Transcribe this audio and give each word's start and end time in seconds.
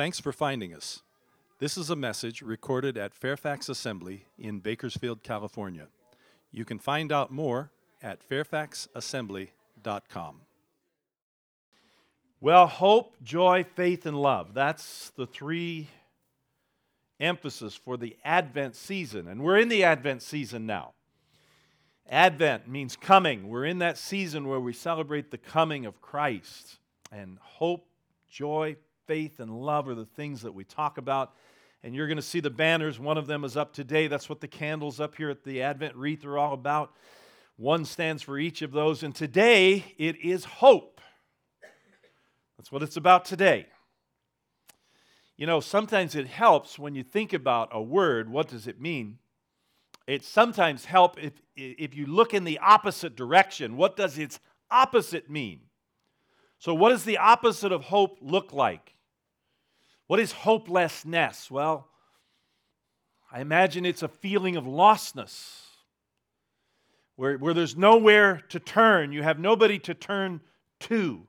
Thanks 0.00 0.18
for 0.18 0.32
finding 0.32 0.72
us. 0.72 1.02
This 1.58 1.76
is 1.76 1.90
a 1.90 1.94
message 1.94 2.40
recorded 2.40 2.96
at 2.96 3.12
Fairfax 3.12 3.68
Assembly 3.68 4.24
in 4.38 4.60
Bakersfield, 4.60 5.22
California. 5.22 5.88
You 6.50 6.64
can 6.64 6.78
find 6.78 7.12
out 7.12 7.30
more 7.30 7.70
at 8.02 8.26
fairfaxassembly.com. 8.26 10.40
Well, 12.40 12.66
hope, 12.66 13.22
joy, 13.22 13.62
faith, 13.62 14.06
and 14.06 14.16
love. 14.16 14.54
That's 14.54 15.10
the 15.16 15.26
three 15.26 15.88
emphasis 17.20 17.74
for 17.74 17.98
the 17.98 18.16
Advent 18.24 18.76
season. 18.76 19.28
And 19.28 19.42
we're 19.42 19.58
in 19.58 19.68
the 19.68 19.84
Advent 19.84 20.22
season 20.22 20.64
now. 20.64 20.94
Advent 22.08 22.66
means 22.66 22.96
coming. 22.96 23.50
We're 23.50 23.66
in 23.66 23.80
that 23.80 23.98
season 23.98 24.48
where 24.48 24.60
we 24.60 24.72
celebrate 24.72 25.30
the 25.30 25.36
coming 25.36 25.84
of 25.84 26.00
Christ. 26.00 26.78
And 27.12 27.36
hope, 27.42 27.84
joy, 28.30 28.76
faith, 29.10 29.40
and 29.40 29.50
love 29.50 29.88
are 29.88 29.96
the 29.96 30.04
things 30.04 30.42
that 30.42 30.54
we 30.54 30.62
talk 30.62 30.96
about. 30.96 31.32
And 31.82 31.96
you're 31.96 32.06
going 32.06 32.16
to 32.16 32.22
see 32.22 32.38
the 32.38 32.48
banners. 32.48 33.00
One 33.00 33.18
of 33.18 33.26
them 33.26 33.42
is 33.42 33.56
up 33.56 33.72
today. 33.72 34.06
That's 34.06 34.28
what 34.28 34.40
the 34.40 34.46
candles 34.46 35.00
up 35.00 35.16
here 35.16 35.30
at 35.30 35.42
the 35.42 35.62
Advent 35.62 35.96
wreath 35.96 36.24
are 36.24 36.38
all 36.38 36.54
about. 36.54 36.92
One 37.56 37.84
stands 37.84 38.22
for 38.22 38.38
each 38.38 38.62
of 38.62 38.70
those. 38.70 39.02
And 39.02 39.12
today 39.12 39.96
it 39.98 40.14
is 40.24 40.44
hope. 40.44 41.00
That's 42.56 42.70
what 42.70 42.84
it's 42.84 42.96
about 42.96 43.24
today. 43.24 43.66
You 45.36 45.48
know, 45.48 45.58
sometimes 45.58 46.14
it 46.14 46.28
helps 46.28 46.78
when 46.78 46.94
you 46.94 47.02
think 47.02 47.32
about 47.32 47.70
a 47.72 47.82
word, 47.82 48.30
what 48.30 48.46
does 48.46 48.68
it 48.68 48.80
mean? 48.80 49.18
it 50.06 50.24
sometimes 50.24 50.84
help 50.84 51.18
if, 51.20 51.32
if 51.56 51.96
you 51.96 52.06
look 52.06 52.32
in 52.32 52.44
the 52.44 52.60
opposite 52.60 53.16
direction. 53.16 53.76
What 53.76 53.96
does 53.96 54.18
its 54.18 54.38
opposite 54.70 55.28
mean? 55.28 55.62
So, 56.60 56.74
what 56.74 56.90
does 56.90 57.04
the 57.04 57.16
opposite 57.16 57.72
of 57.72 57.84
hope 57.84 58.18
look 58.20 58.52
like? 58.52 58.94
What 60.10 60.18
is 60.18 60.32
hopelessness? 60.32 61.52
Well, 61.52 61.86
I 63.30 63.40
imagine 63.40 63.86
it's 63.86 64.02
a 64.02 64.08
feeling 64.08 64.56
of 64.56 64.64
lostness, 64.64 65.60
where, 67.14 67.38
where 67.38 67.54
there's 67.54 67.76
nowhere 67.76 68.42
to 68.48 68.58
turn. 68.58 69.12
You 69.12 69.22
have 69.22 69.38
nobody 69.38 69.78
to 69.78 69.94
turn 69.94 70.40
to. 70.80 71.24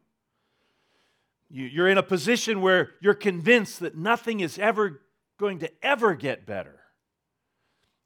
You, 1.52 1.66
you're 1.66 1.90
in 1.90 2.00
a 2.00 2.02
position 2.02 2.60
where 2.60 2.90
you're 3.02 3.14
convinced 3.14 3.82
that 3.82 3.96
nothing 3.96 4.40
is 4.40 4.58
ever 4.58 5.02
going 5.38 5.60
to 5.60 5.72
ever 5.84 6.16
get 6.16 6.48
better 6.48 6.80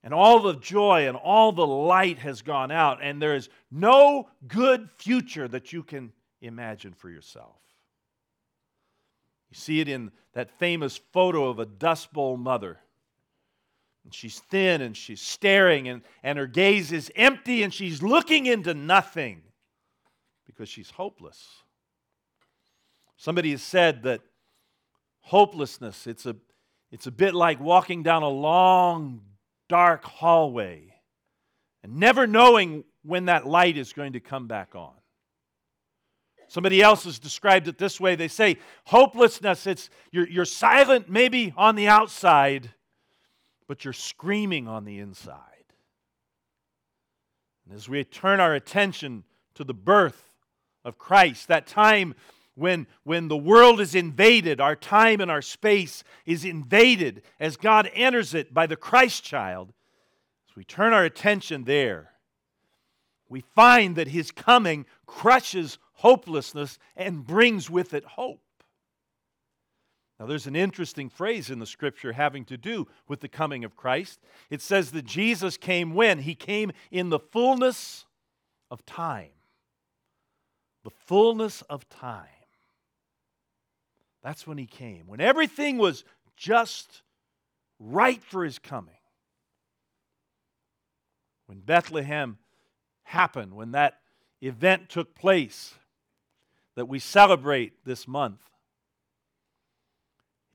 and 0.04 0.14
all 0.14 0.42
the 0.42 0.56
joy 0.56 1.08
and 1.08 1.16
all 1.16 1.54
the 1.54 1.66
light 1.66 2.20
has 2.20 2.42
gone 2.42 2.72
out, 2.72 3.00
and 3.02 3.22
there 3.22 3.36
is 3.36 3.48
no 3.72 4.28
good 4.46 4.90
future 4.98 5.48
that 5.48 5.72
you 5.72 5.84
can 5.84 6.12
imagine 6.42 6.92
for 6.92 7.10
yourself. 7.10 7.62
You 9.50 9.56
see 9.56 9.80
it 9.80 9.88
in 9.88 10.12
that 10.34 10.52
famous 10.60 10.98
photo 11.12 11.50
of 11.50 11.60
a 11.60 11.66
Dust 11.66 12.12
Bowl 12.14 12.38
mother. 12.38 12.80
And 14.04 14.14
she's 14.14 14.40
thin 14.40 14.82
and 14.82 14.96
she's 14.96 15.22
staring, 15.22 15.88
and, 15.88 16.02
and 16.24 16.38
her 16.38 16.48
gaze 16.48 16.92
is 16.92 17.12
empty, 17.16 17.64
and 17.64 17.74
she's 17.74 18.04
looking 18.04 18.46
into 18.46 18.74
nothing 18.74 19.42
because 20.46 20.70
she's 20.70 20.92
hopeless. 20.92 21.64
Somebody 23.18 23.52
has 23.52 23.64
said 23.64 24.04
that 24.04 24.22
hopelessness, 25.22 26.06
it's 26.06 26.26
a, 26.26 26.36
it's 26.92 27.08
a 27.08 27.12
bit 27.12 27.34
like 27.34 27.60
walking 27.60 28.04
down 28.04 28.22
a 28.22 28.30
long, 28.30 29.22
dark 29.68 30.04
hallway 30.04 30.94
and 31.84 31.98
never 31.98 32.26
knowing 32.26 32.84
when 33.04 33.26
that 33.26 33.46
light 33.46 33.78
is 33.78 33.94
going 33.94 34.14
to 34.14 34.20
come 34.20 34.48
back 34.48 34.76
on. 34.76 34.94
Somebody 36.56 36.82
else 36.82 37.04
has 37.04 37.20
described 37.20 37.68
it 37.68 37.78
this 37.78 38.00
way. 38.00 38.16
They 38.16 38.30
say, 38.30 38.60
hopelessness, 38.86 39.68
it's 39.68 39.90
you're, 40.12 40.26
you're 40.30 40.46
silent 40.46 41.10
maybe 41.10 41.54
on 41.58 41.76
the 41.76 41.90
outside, 41.90 42.70
but 43.68 43.84
you're 43.84 43.92
screaming 43.92 44.66
on 44.66 44.86
the 44.86 45.00
inside. 45.00 45.66
And 47.66 47.76
as 47.76 47.90
we 47.90 48.02
turn 48.06 48.40
our 48.40 48.54
attention 48.54 49.26
to 49.56 49.66
the 49.66 49.74
birth 49.74 50.34
of 50.86 50.98
Christ, 50.98 51.50
that 51.50 51.68
time 51.68 52.16
when, 52.54 52.88
when 53.04 53.28
the 53.28 53.36
world 53.36 53.82
is 53.82 53.94
invaded, 53.94 54.62
our 54.62 54.78
time 54.78 55.20
and 55.20 55.30
our 55.30 55.42
space 55.42 56.06
is 56.26 56.46
invaded 56.46 57.24
as 57.38 57.58
God 57.58 57.92
enters 57.94 58.34
it 58.34 58.54
by 58.54 58.66
the 58.66 58.78
Christ 58.78 59.26
child, 59.26 59.74
as 60.50 60.56
we 60.56 60.64
turn 60.64 60.94
our 60.94 61.04
attention 61.04 61.66
there, 61.66 62.14
we 63.28 63.42
find 63.42 63.98
that 63.98 64.08
his 64.08 64.32
coming 64.32 64.86
crushes 65.06 65.80
hopelessness 65.96 66.78
and 66.96 67.26
brings 67.26 67.70
with 67.70 67.94
it 67.94 68.06
hope. 68.06 68.42
Now, 70.20 70.26
there's 70.28 70.48
an 70.48 70.56
interesting 70.56 71.10
phrase 71.10 71.50
in 71.50 71.60
the 71.60 71.66
scripture 71.66 72.14
having 72.14 72.46
to 72.46 72.58
do 72.58 72.88
with 73.08 73.20
the 73.20 73.28
coming 73.28 73.66
of 73.66 73.76
Christ. 73.76 74.22
It 74.50 74.62
says 74.62 74.92
that 74.92 75.06
Jesus 75.06 75.58
came 75.58 75.94
when? 75.94 76.20
He 76.20 76.36
came 76.36 76.72
in 76.90 77.10
the 77.10 77.20
fullness 77.20 78.06
of 78.72 78.86
time. 78.86 79.32
The 80.84 80.92
fullness 81.06 81.64
of 81.64 81.90
time. 81.90 82.28
That's 84.24 84.48
when 84.48 84.58
he 84.58 84.66
came, 84.66 85.06
when 85.06 85.20
everything 85.20 85.78
was 85.78 86.04
just 86.38 87.02
right 87.80 88.24
for 88.24 88.44
his 88.44 88.58
coming. 88.58 88.96
When 91.48 91.60
Bethlehem 91.60 92.38
happened, 93.04 93.54
when 93.54 93.72
that 93.72 94.00
event 94.42 94.90
took 94.90 95.14
place 95.14 95.76
that 96.76 96.88
we 96.88 97.00
celebrate 97.00 97.86
this 97.86 98.08
month. 98.08 98.42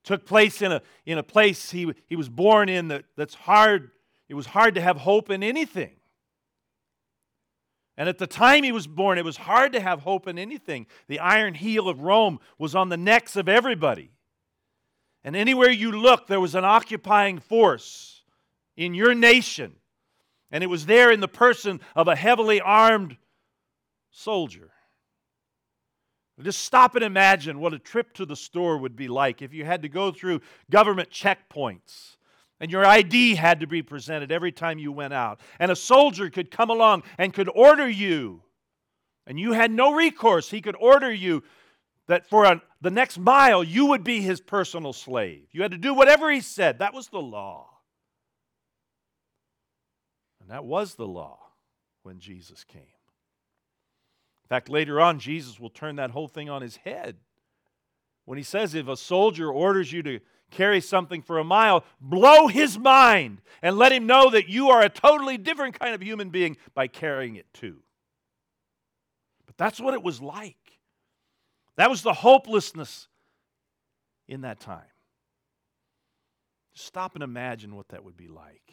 It 0.02 0.06
took 0.06 0.26
place 0.26 0.62
in 0.62 0.72
a, 0.72 0.82
in 1.04 1.18
a 1.18 1.22
place 1.22 1.70
he, 1.70 1.92
he 2.06 2.16
was 2.16 2.28
born 2.28 2.68
in 2.68 2.88
that, 2.88 3.04
that's 3.16 3.34
hard. 3.34 3.90
It 4.28 4.34
was 4.34 4.46
hard 4.46 4.74
to 4.76 4.80
have 4.80 4.98
hope 4.98 5.30
in 5.30 5.42
anything. 5.42 5.92
And 7.96 8.08
at 8.08 8.18
the 8.18 8.26
time 8.26 8.64
he 8.64 8.72
was 8.72 8.86
born, 8.86 9.18
it 9.18 9.24
was 9.24 9.36
hard 9.36 9.72
to 9.74 9.80
have 9.80 10.00
hope 10.00 10.26
in 10.26 10.38
anything. 10.38 10.86
The 11.08 11.18
iron 11.18 11.52
heel 11.52 11.88
of 11.88 12.00
Rome 12.00 12.40
was 12.56 12.74
on 12.74 12.88
the 12.88 12.96
necks 12.96 13.36
of 13.36 13.48
everybody. 13.48 14.10
And 15.22 15.36
anywhere 15.36 15.70
you 15.70 15.92
looked, 15.92 16.28
there 16.28 16.40
was 16.40 16.54
an 16.54 16.64
occupying 16.64 17.40
force 17.40 18.22
in 18.76 18.94
your 18.94 19.14
nation. 19.14 19.74
And 20.50 20.64
it 20.64 20.68
was 20.68 20.86
there 20.86 21.10
in 21.10 21.20
the 21.20 21.28
person 21.28 21.80
of 21.94 22.08
a 22.08 22.16
heavily 22.16 22.60
armed 22.60 23.18
soldier. 24.10 24.70
Just 26.42 26.64
stop 26.64 26.94
and 26.94 27.04
imagine 27.04 27.60
what 27.60 27.74
a 27.74 27.78
trip 27.78 28.12
to 28.14 28.26
the 28.26 28.36
store 28.36 28.78
would 28.78 28.96
be 28.96 29.08
like 29.08 29.42
if 29.42 29.52
you 29.52 29.64
had 29.64 29.82
to 29.82 29.88
go 29.88 30.10
through 30.12 30.40
government 30.70 31.10
checkpoints 31.10 32.16
and 32.60 32.70
your 32.70 32.84
ID 32.84 33.34
had 33.36 33.60
to 33.60 33.66
be 33.66 33.82
presented 33.82 34.30
every 34.30 34.52
time 34.52 34.78
you 34.78 34.92
went 34.92 35.14
out. 35.14 35.40
And 35.58 35.70
a 35.70 35.76
soldier 35.76 36.28
could 36.28 36.50
come 36.50 36.68
along 36.68 37.02
and 37.16 37.32
could 37.32 37.48
order 37.48 37.88
you. 37.88 38.42
And 39.26 39.40
you 39.40 39.52
had 39.52 39.70
no 39.70 39.94
recourse. 39.94 40.50
He 40.50 40.60
could 40.60 40.76
order 40.78 41.12
you 41.12 41.42
that 42.06 42.28
for 42.28 42.44
a, 42.44 42.62
the 42.80 42.90
next 42.90 43.18
mile 43.18 43.64
you 43.64 43.86
would 43.86 44.04
be 44.04 44.20
his 44.20 44.40
personal 44.40 44.92
slave. 44.92 45.46
You 45.52 45.62
had 45.62 45.70
to 45.70 45.78
do 45.78 45.94
whatever 45.94 46.30
he 46.30 46.40
said. 46.40 46.80
That 46.80 46.92
was 46.92 47.08
the 47.08 47.20
law. 47.20 47.68
And 50.40 50.50
that 50.50 50.64
was 50.64 50.94
the 50.94 51.06
law 51.06 51.38
when 52.02 52.18
Jesus 52.18 52.64
came. 52.64 52.82
In 54.50 54.56
fact, 54.56 54.68
later 54.68 55.00
on, 55.00 55.20
Jesus 55.20 55.60
will 55.60 55.70
turn 55.70 55.94
that 55.96 56.10
whole 56.10 56.26
thing 56.26 56.50
on 56.50 56.60
his 56.60 56.74
head. 56.78 57.18
When 58.24 58.36
he 58.36 58.42
says, 58.42 58.74
if 58.74 58.88
a 58.88 58.96
soldier 58.96 59.48
orders 59.48 59.92
you 59.92 60.02
to 60.02 60.18
carry 60.50 60.80
something 60.80 61.22
for 61.22 61.38
a 61.38 61.44
mile, 61.44 61.84
blow 62.00 62.48
his 62.48 62.76
mind 62.76 63.42
and 63.62 63.78
let 63.78 63.92
him 63.92 64.08
know 64.08 64.28
that 64.30 64.48
you 64.48 64.70
are 64.70 64.82
a 64.82 64.88
totally 64.88 65.38
different 65.38 65.78
kind 65.78 65.94
of 65.94 66.02
human 66.02 66.30
being 66.30 66.56
by 66.74 66.88
carrying 66.88 67.36
it 67.36 67.46
too. 67.54 67.76
But 69.46 69.56
that's 69.56 69.80
what 69.80 69.94
it 69.94 70.02
was 70.02 70.20
like. 70.20 70.56
That 71.76 71.88
was 71.88 72.02
the 72.02 72.12
hopelessness 72.12 73.06
in 74.26 74.40
that 74.40 74.58
time. 74.58 74.82
Stop 76.74 77.14
and 77.14 77.22
imagine 77.22 77.76
what 77.76 77.90
that 77.90 78.04
would 78.04 78.16
be 78.16 78.26
like. 78.26 78.72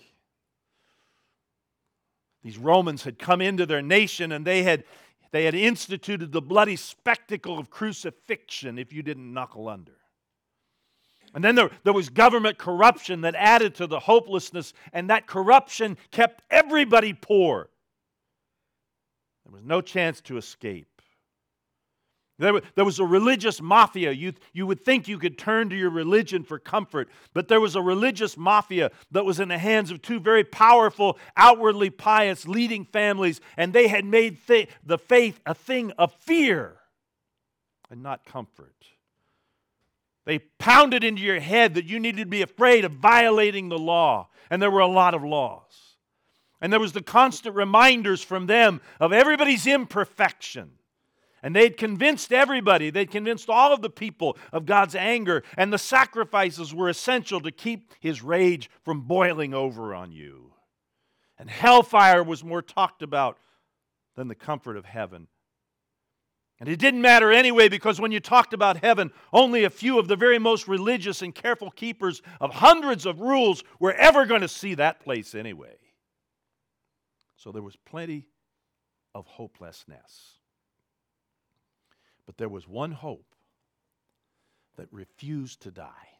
These 2.41 2.57
Romans 2.57 3.03
had 3.03 3.19
come 3.19 3.41
into 3.41 3.65
their 3.65 3.81
nation 3.81 4.31
and 4.31 4.45
they 4.45 4.63
had, 4.63 4.83
they 5.31 5.45
had 5.45 5.55
instituted 5.55 6.31
the 6.31 6.41
bloody 6.41 6.75
spectacle 6.75 7.59
of 7.59 7.69
crucifixion 7.69 8.77
if 8.77 8.93
you 8.93 9.03
didn't 9.03 9.33
knuckle 9.33 9.67
under. 9.67 9.93
And 11.33 11.43
then 11.43 11.55
there, 11.55 11.69
there 11.83 11.93
was 11.93 12.09
government 12.09 12.57
corruption 12.57 13.21
that 13.21 13.35
added 13.35 13.75
to 13.75 13.87
the 13.87 13.99
hopelessness, 13.99 14.73
and 14.93 15.09
that 15.09 15.27
corruption 15.27 15.97
kept 16.11 16.41
everybody 16.49 17.13
poor. 17.13 17.69
There 19.45 19.53
was 19.53 19.63
no 19.63 19.81
chance 19.81 20.21
to 20.21 20.37
escape. 20.37 20.96
There, 22.39 22.61
there 22.75 22.85
was 22.85 22.99
a 22.99 23.05
religious 23.05 23.61
mafia. 23.61 24.11
You, 24.11 24.33
you 24.53 24.67
would 24.67 24.85
think 24.85 25.07
you 25.07 25.17
could 25.17 25.37
turn 25.37 25.69
to 25.69 25.75
your 25.75 25.89
religion 25.89 26.43
for 26.43 26.59
comfort, 26.59 27.09
but 27.33 27.47
there 27.47 27.59
was 27.59 27.75
a 27.75 27.81
religious 27.81 28.37
mafia 28.37 28.91
that 29.11 29.25
was 29.25 29.39
in 29.39 29.49
the 29.49 29.57
hands 29.57 29.89
of 29.89 30.01
two 30.01 30.19
very 30.19 30.43
powerful, 30.43 31.17
outwardly 31.35 31.89
pious 31.89 32.47
leading 32.47 32.85
families, 32.85 33.41
and 33.57 33.73
they 33.73 33.87
had 33.87 34.05
made 34.05 34.45
th- 34.45 34.69
the 34.85 34.99
faith 34.99 35.39
a 35.47 35.55
thing 35.55 35.91
of 35.97 36.13
fear 36.13 36.77
and 37.89 38.03
not 38.03 38.25
comfort. 38.25 38.75
They 40.25 40.39
pounded 40.39 41.05
into 41.05 41.21
your 41.21 41.39
head 41.39 41.75
that 41.75 41.85
you 41.85 41.99
needed 41.99 42.19
to 42.19 42.25
be 42.25 42.41
afraid 42.41 42.83
of 42.83 42.91
violating 42.91 43.69
the 43.69 43.79
law. 43.79 44.27
And 44.49 44.61
there 44.61 44.69
were 44.69 44.81
a 44.81 44.87
lot 44.87 45.13
of 45.13 45.23
laws. 45.23 45.95
And 46.59 46.71
there 46.71 46.81
was 46.81 46.91
the 46.91 47.01
constant 47.01 47.55
reminders 47.55 48.21
from 48.21 48.45
them 48.45 48.81
of 48.99 49.13
everybody's 49.13 49.65
imperfection. 49.65 50.71
And 51.43 51.55
they'd 51.55 51.77
convinced 51.77 52.33
everybody, 52.33 52.89
they'd 52.89 53.11
convinced 53.11 53.49
all 53.49 53.71
of 53.71 53.81
the 53.81 53.89
people 53.89 54.37
of 54.51 54.65
God's 54.65 54.95
anger, 54.95 55.43
and 55.55 55.71
the 55.71 55.77
sacrifices 55.77 56.73
were 56.73 56.89
essential 56.89 57.39
to 57.41 57.51
keep 57.51 57.93
his 57.99 58.23
rage 58.23 58.69
from 58.83 59.01
boiling 59.01 59.53
over 59.53 59.93
on 59.93 60.11
you. 60.11 60.53
And 61.37 61.49
hellfire 61.49 62.23
was 62.23 62.43
more 62.43 62.63
talked 62.63 63.03
about 63.03 63.37
than 64.15 64.27
the 64.27 64.35
comfort 64.35 64.77
of 64.77 64.85
heaven. 64.85 65.27
And 66.59 66.67
it 66.67 66.79
didn't 66.79 67.01
matter 67.01 67.31
anyway 67.31 67.69
because 67.69 68.01
when 68.01 68.11
you 68.11 68.19
talked 68.19 68.53
about 68.53 68.83
heaven, 68.83 69.11
only 69.31 69.63
a 69.63 69.69
few 69.69 69.99
of 69.99 70.07
the 70.07 70.15
very 70.15 70.39
most 70.39 70.67
religious 70.67 71.21
and 71.21 71.33
careful 71.33 71.69
keepers 71.69 72.23
of 72.41 72.51
hundreds 72.51 73.05
of 73.05 73.19
rules 73.21 73.63
were 73.79 73.93
ever 73.93 74.25
going 74.25 74.41
to 74.41 74.47
see 74.47 74.73
that 74.73 74.99
place 74.99 75.35
anyway. 75.35 75.75
So 77.35 77.51
there 77.51 77.61
was 77.61 77.75
plenty 77.75 78.27
of 79.13 79.27
hopelessness. 79.27 80.39
But 82.27 82.37
there 82.37 82.49
was 82.49 82.67
one 82.67 82.91
hope 82.91 83.33
that 84.77 84.87
refused 84.91 85.61
to 85.63 85.71
die. 85.71 86.17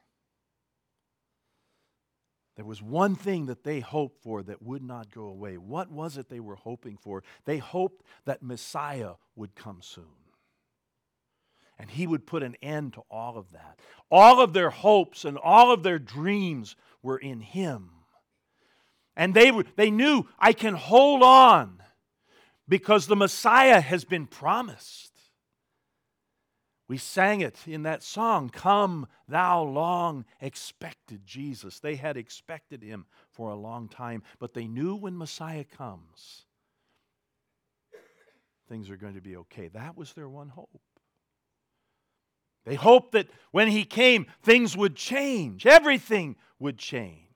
There 2.56 2.66
was 2.66 2.82
one 2.82 3.14
thing 3.16 3.46
that 3.46 3.64
they 3.64 3.82
hoped 3.82 4.24
for 4.24 4.42
that 4.42 4.64
would 4.64 4.82
not 4.82 5.14
go 5.14 5.26
away. 5.26 5.58
What 5.58 5.92
was 5.92 6.18
it 6.18 6.28
they 6.28 6.40
were 6.40 6.56
hoping 6.56 6.98
for? 6.98 7.24
They 7.46 7.60
hoped 7.60 8.04
that 8.26 8.42
Messiah 8.42 9.12
would 9.36 9.54
come 9.54 9.84
soon. 9.84 10.06
And 11.78 11.92
he 11.92 12.08
would 12.08 12.26
put 12.26 12.42
an 12.42 12.56
end 12.64 12.94
to 12.94 13.04
all 13.12 13.38
of 13.38 13.52
that. 13.52 13.80
All 14.10 14.42
of 14.42 14.54
their 14.54 14.72
hopes 14.72 15.24
and 15.24 15.38
all 15.38 15.72
of 15.72 15.84
their 15.84 16.00
dreams 16.00 16.76
were 17.04 17.20
in 17.20 17.42
him. 17.42 17.92
And 19.16 19.36
they, 19.36 19.52
were, 19.52 19.66
they 19.76 19.92
knew, 19.92 20.28
I 20.40 20.54
can 20.54 20.74
hold 20.74 21.22
on 21.22 21.84
because 22.68 23.06
the 23.06 23.16
Messiah 23.16 23.82
has 23.82 24.04
been 24.04 24.26
promised. 24.26 25.17
We 26.88 26.98
sang 26.98 27.42
it 27.42 27.68
in 27.68 27.84
that 27.84 28.02
song, 28.02 28.50
Come, 28.50 29.08
thou 29.28 29.62
long 29.62 30.24
expected 30.40 31.26
Jesus. 31.26 31.80
They 31.80 31.96
had 31.96 32.16
expected 32.16 32.82
him 32.82 33.06
for 33.30 33.50
a 33.50 33.56
long 33.56 33.90
time, 33.90 34.24
but 34.40 34.54
they 34.54 34.68
knew 34.68 34.96
when 34.96 35.18
Messiah 35.18 35.66
comes, 35.66 36.46
things 38.70 38.90
are 38.90 38.96
going 38.96 39.16
to 39.16 39.22
be 39.22 39.36
okay. 39.38 39.68
That 39.68 39.98
was 39.98 40.14
their 40.14 40.30
one 40.30 40.50
hope. 40.50 40.82
They 42.66 42.76
hoped 42.76 43.14
that 43.14 43.28
when 43.52 43.68
he 43.68 43.84
came, 43.84 44.26
things 44.42 44.76
would 44.76 44.96
change, 44.96 45.66
everything 45.66 46.36
would 46.60 46.78
change. 46.78 47.27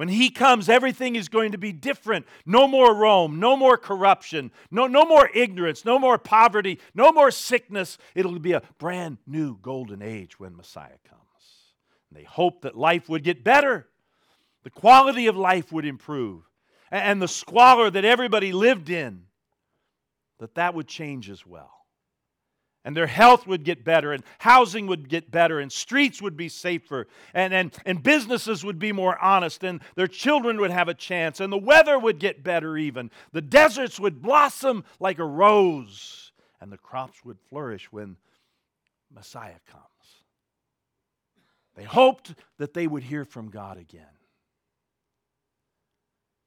When 0.00 0.08
he 0.08 0.30
comes, 0.30 0.70
everything 0.70 1.14
is 1.14 1.28
going 1.28 1.52
to 1.52 1.58
be 1.58 1.72
different. 1.72 2.24
No 2.46 2.66
more 2.66 2.94
Rome, 2.94 3.38
no 3.38 3.54
more 3.54 3.76
corruption, 3.76 4.50
no, 4.70 4.86
no 4.86 5.04
more 5.04 5.28
ignorance, 5.34 5.84
no 5.84 5.98
more 5.98 6.16
poverty, 6.16 6.80
no 6.94 7.12
more 7.12 7.30
sickness. 7.30 7.98
It'll 8.14 8.38
be 8.38 8.52
a 8.52 8.62
brand 8.78 9.18
new 9.26 9.58
golden 9.58 10.00
age 10.00 10.40
when 10.40 10.56
Messiah 10.56 10.96
comes. 11.06 11.20
And 12.08 12.18
they 12.18 12.24
hoped 12.24 12.62
that 12.62 12.78
life 12.78 13.10
would 13.10 13.22
get 13.22 13.44
better, 13.44 13.88
the 14.62 14.70
quality 14.70 15.26
of 15.26 15.36
life 15.36 15.70
would 15.70 15.84
improve, 15.84 16.44
and 16.90 17.20
the 17.20 17.28
squalor 17.28 17.90
that 17.90 18.06
everybody 18.06 18.52
lived 18.52 18.88
in, 18.88 19.24
that 20.38 20.54
that 20.54 20.72
would 20.72 20.88
change 20.88 21.28
as 21.28 21.44
well 21.44 21.79
and 22.84 22.96
their 22.96 23.06
health 23.06 23.46
would 23.46 23.64
get 23.64 23.84
better, 23.84 24.12
and 24.12 24.24
housing 24.38 24.86
would 24.86 25.08
get 25.08 25.30
better, 25.30 25.60
and 25.60 25.70
streets 25.70 26.22
would 26.22 26.36
be 26.36 26.48
safer, 26.48 27.06
and, 27.34 27.52
and, 27.52 27.76
and 27.84 28.02
businesses 28.02 28.64
would 28.64 28.78
be 28.78 28.92
more 28.92 29.18
honest, 29.22 29.62
and 29.62 29.80
their 29.96 30.06
children 30.06 30.60
would 30.60 30.70
have 30.70 30.88
a 30.88 30.94
chance, 30.94 31.40
and 31.40 31.52
the 31.52 31.58
weather 31.58 31.98
would 31.98 32.18
get 32.18 32.42
better 32.42 32.78
even. 32.78 33.10
The 33.32 33.42
deserts 33.42 34.00
would 34.00 34.22
blossom 34.22 34.84
like 34.98 35.18
a 35.18 35.24
rose, 35.24 36.32
and 36.60 36.72
the 36.72 36.78
crops 36.78 37.22
would 37.24 37.38
flourish 37.50 37.92
when 37.92 38.16
Messiah 39.14 39.60
comes. 39.70 39.84
They 41.76 41.84
hoped 41.84 42.34
that 42.58 42.72
they 42.72 42.86
would 42.86 43.02
hear 43.02 43.24
from 43.24 43.50
God 43.50 43.76
again. 43.76 44.04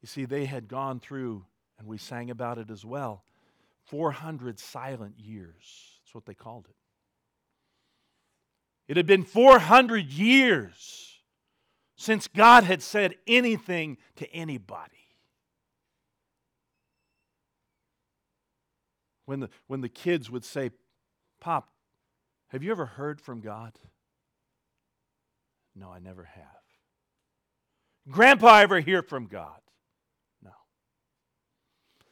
You 0.01 0.07
see, 0.07 0.25
they 0.25 0.45
had 0.45 0.67
gone 0.67 0.99
through, 0.99 1.45
and 1.77 1.87
we 1.87 1.97
sang 1.97 2.31
about 2.31 2.57
it 2.57 2.69
as 2.71 2.83
well, 2.83 3.23
400 3.85 4.59
silent 4.59 5.19
years 5.19 5.92
that's 6.13 6.15
what 6.15 6.25
they 6.25 6.35
called 6.35 6.67
it. 6.69 6.75
It 8.87 8.97
had 8.97 9.07
been 9.07 9.23
400 9.23 10.05
years 10.11 11.21
since 11.95 12.27
God 12.27 12.63
had 12.65 12.83
said 12.83 13.15
anything 13.25 13.97
to 14.17 14.31
anybody. 14.31 14.91
When 19.25 19.39
the, 19.39 19.49
when 19.67 19.81
the 19.81 19.89
kids 19.89 20.29
would 20.29 20.43
say, 20.43 20.71
Pop, 21.39 21.69
have 22.49 22.61
you 22.61 22.71
ever 22.71 22.85
heard 22.85 23.19
from 23.19 23.41
God? 23.41 23.71
No, 25.75 25.89
I 25.89 25.97
never 25.99 26.25
have. 26.25 26.45
Grandpa 28.11 28.59
ever 28.59 28.81
hear 28.81 29.01
from 29.01 29.25
God? 29.27 29.61
No. 30.43 30.51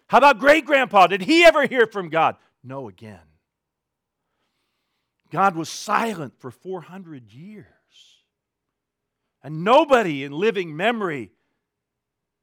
How 0.07 0.17
about 0.19 0.39
great 0.39 0.65
grandpa? 0.65 1.05
Did 1.07 1.21
he 1.21 1.43
ever 1.43 1.67
hear 1.67 1.85
from 1.85 2.09
God? 2.09 2.37
No, 2.63 2.87
again. 2.87 3.30
God 5.31 5.55
was 5.55 5.69
silent 5.69 6.33
for 6.39 6.51
400 6.51 7.31
years. 7.31 7.65
And 9.43 9.63
nobody 9.63 10.23
in 10.23 10.31
living 10.31 10.75
memory 10.75 11.31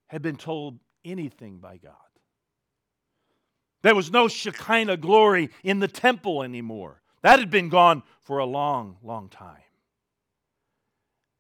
had 0.09 0.23
been 0.23 0.37
told 0.37 0.81
anything 1.05 1.59
by 1.59 1.77
God. 1.77 1.95
There 3.83 3.95
was 3.95 4.11
no 4.11 4.27
Shekinah 4.27 4.97
glory 4.97 5.51
in 5.63 5.79
the 5.79 5.87
temple 5.87 6.43
anymore. 6.43 7.01
That 7.23 7.39
had 7.39 7.51
been 7.51 7.69
gone 7.69 8.03
for 8.21 8.39
a 8.39 8.45
long, 8.45 8.97
long 9.03 9.29
time. 9.29 9.63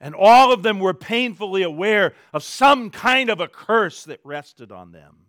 And 0.00 0.15
all 0.15 0.53
of 0.53 0.62
them 0.62 0.79
were 0.79 0.95
painfully 0.95 1.62
aware 1.62 2.15
of 2.33 2.45
some 2.45 2.91
kind 2.91 3.31
of 3.31 3.41
a 3.41 3.49
curse 3.49 4.05
that 4.05 4.21
rested 4.23 4.71
on 4.71 4.93
them. 4.93 5.27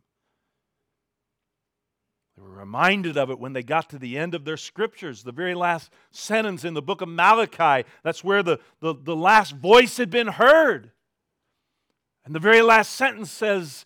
They 2.40 2.48
were 2.48 2.56
reminded 2.56 3.18
of 3.18 3.30
it 3.30 3.38
when 3.38 3.52
they 3.52 3.64
got 3.64 3.90
to 3.90 4.00
the 4.00 4.18
end 4.18 4.34
of 4.34 4.46
their 4.46 4.56
scriptures, 4.56 5.24
the 5.24 5.34
very 5.34 5.56
last 5.56 5.92
sentence 6.12 6.64
in 6.64 6.74
the 6.74 6.82
book 6.82 7.02
of 7.02 7.10
Malachi. 7.10 7.86
That's 8.02 8.24
where 8.24 8.42
the, 8.42 8.60
the, 8.80 8.96
the 8.96 9.16
last 9.16 9.58
voice 9.58 9.98
had 9.98 10.10
been 10.10 10.28
heard. 10.28 10.92
And 12.24 12.34
the 12.34 12.40
very 12.40 12.62
last 12.62 12.94
sentence 12.94 13.30
says, 13.30 13.84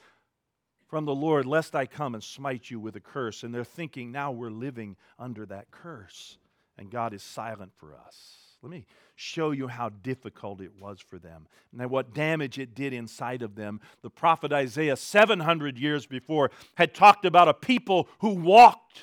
From 0.87 1.05
the 1.05 1.15
Lord, 1.15 1.47
lest 1.47 1.75
I 1.75 1.87
come 1.87 2.13
and 2.13 2.23
smite 2.23 2.69
you 2.69 2.79
with 2.79 2.95
a 2.95 2.99
curse. 2.99 3.41
And 3.41 3.55
they're 3.55 3.63
thinking, 3.63 4.11
now 4.11 4.31
we're 4.31 4.51
living 4.51 4.97
under 5.17 5.47
that 5.47 5.71
curse, 5.71 6.37
and 6.77 6.91
God 6.91 7.13
is 7.13 7.23
silent 7.23 7.71
for 7.75 7.95
us. 7.95 8.52
Let 8.63 8.71
me 8.71 8.85
show 9.15 9.51
you 9.51 9.67
how 9.67 9.89
difficult 9.89 10.61
it 10.61 10.71
was 10.79 11.01
for 11.01 11.19
them 11.19 11.47
and 11.77 11.89
what 11.89 12.13
damage 12.13 12.57
it 12.57 12.73
did 12.73 12.93
inside 12.93 13.41
of 13.41 13.55
them. 13.55 13.81
The 14.01 14.09
prophet 14.09 14.53
Isaiah, 14.53 14.95
700 14.95 15.77
years 15.77 16.05
before, 16.05 16.49
had 16.75 16.93
talked 16.93 17.25
about 17.25 17.49
a 17.49 17.53
people 17.53 18.07
who 18.19 18.29
walked 18.29 19.01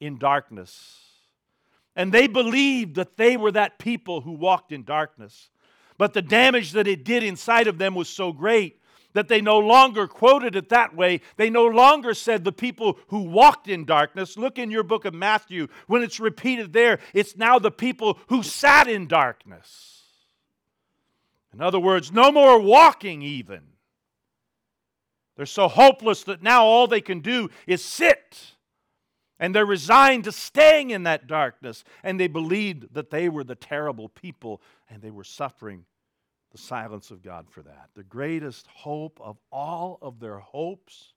in 0.00 0.18
darkness. 0.18 0.98
And 1.94 2.12
they 2.12 2.26
believed 2.26 2.96
that 2.96 3.16
they 3.16 3.36
were 3.36 3.52
that 3.52 3.78
people 3.78 4.22
who 4.22 4.32
walked 4.32 4.72
in 4.72 4.82
darkness. 4.82 5.50
But 5.96 6.12
the 6.12 6.22
damage 6.22 6.72
that 6.72 6.88
it 6.88 7.04
did 7.04 7.22
inside 7.22 7.68
of 7.68 7.78
them 7.78 7.94
was 7.94 8.08
so 8.08 8.32
great 8.32 8.80
that 9.14 9.28
they 9.28 9.40
no 9.40 9.58
longer 9.58 10.06
quoted 10.06 10.54
it 10.54 10.68
that 10.68 10.94
way. 10.94 11.20
They 11.36 11.48
no 11.48 11.66
longer 11.66 12.12
said 12.12 12.44
the 12.44 12.52
people 12.52 12.98
who 13.08 13.20
walked 13.22 13.68
in 13.68 13.84
darkness. 13.84 14.36
Look 14.36 14.58
in 14.58 14.70
your 14.70 14.82
book 14.82 15.04
of 15.04 15.14
Matthew. 15.14 15.68
When 15.86 16.02
it's 16.02 16.20
repeated 16.20 16.72
there, 16.72 16.98
it's 17.14 17.36
now 17.36 17.58
the 17.58 17.70
people 17.70 18.18
who 18.28 18.42
sat 18.42 18.88
in 18.88 19.06
darkness. 19.06 20.02
In 21.52 21.60
other 21.60 21.78
words, 21.78 22.12
no 22.12 22.32
more 22.32 22.60
walking 22.60 23.22
even. 23.22 23.62
They're 25.36 25.46
so 25.46 25.68
hopeless 25.68 26.24
that 26.24 26.42
now 26.42 26.64
all 26.64 26.86
they 26.86 27.00
can 27.00 27.20
do 27.20 27.48
is 27.66 27.84
sit. 27.84 28.54
And 29.38 29.54
they're 29.54 29.66
resigned 29.66 30.24
to 30.24 30.32
staying 30.32 30.90
in 30.90 31.04
that 31.04 31.26
darkness. 31.26 31.84
And 32.02 32.18
they 32.18 32.28
believed 32.28 32.94
that 32.94 33.10
they 33.10 33.28
were 33.28 33.44
the 33.44 33.54
terrible 33.54 34.08
people 34.08 34.60
and 34.88 35.02
they 35.02 35.10
were 35.10 35.24
suffering 35.24 35.84
the 36.54 36.58
silence 36.58 37.10
of 37.10 37.20
God 37.20 37.46
for 37.50 37.62
that. 37.62 37.90
The 37.96 38.04
greatest 38.04 38.68
hope 38.68 39.18
of 39.20 39.36
all 39.50 39.98
of 40.00 40.20
their 40.20 40.38
hopes, 40.38 41.12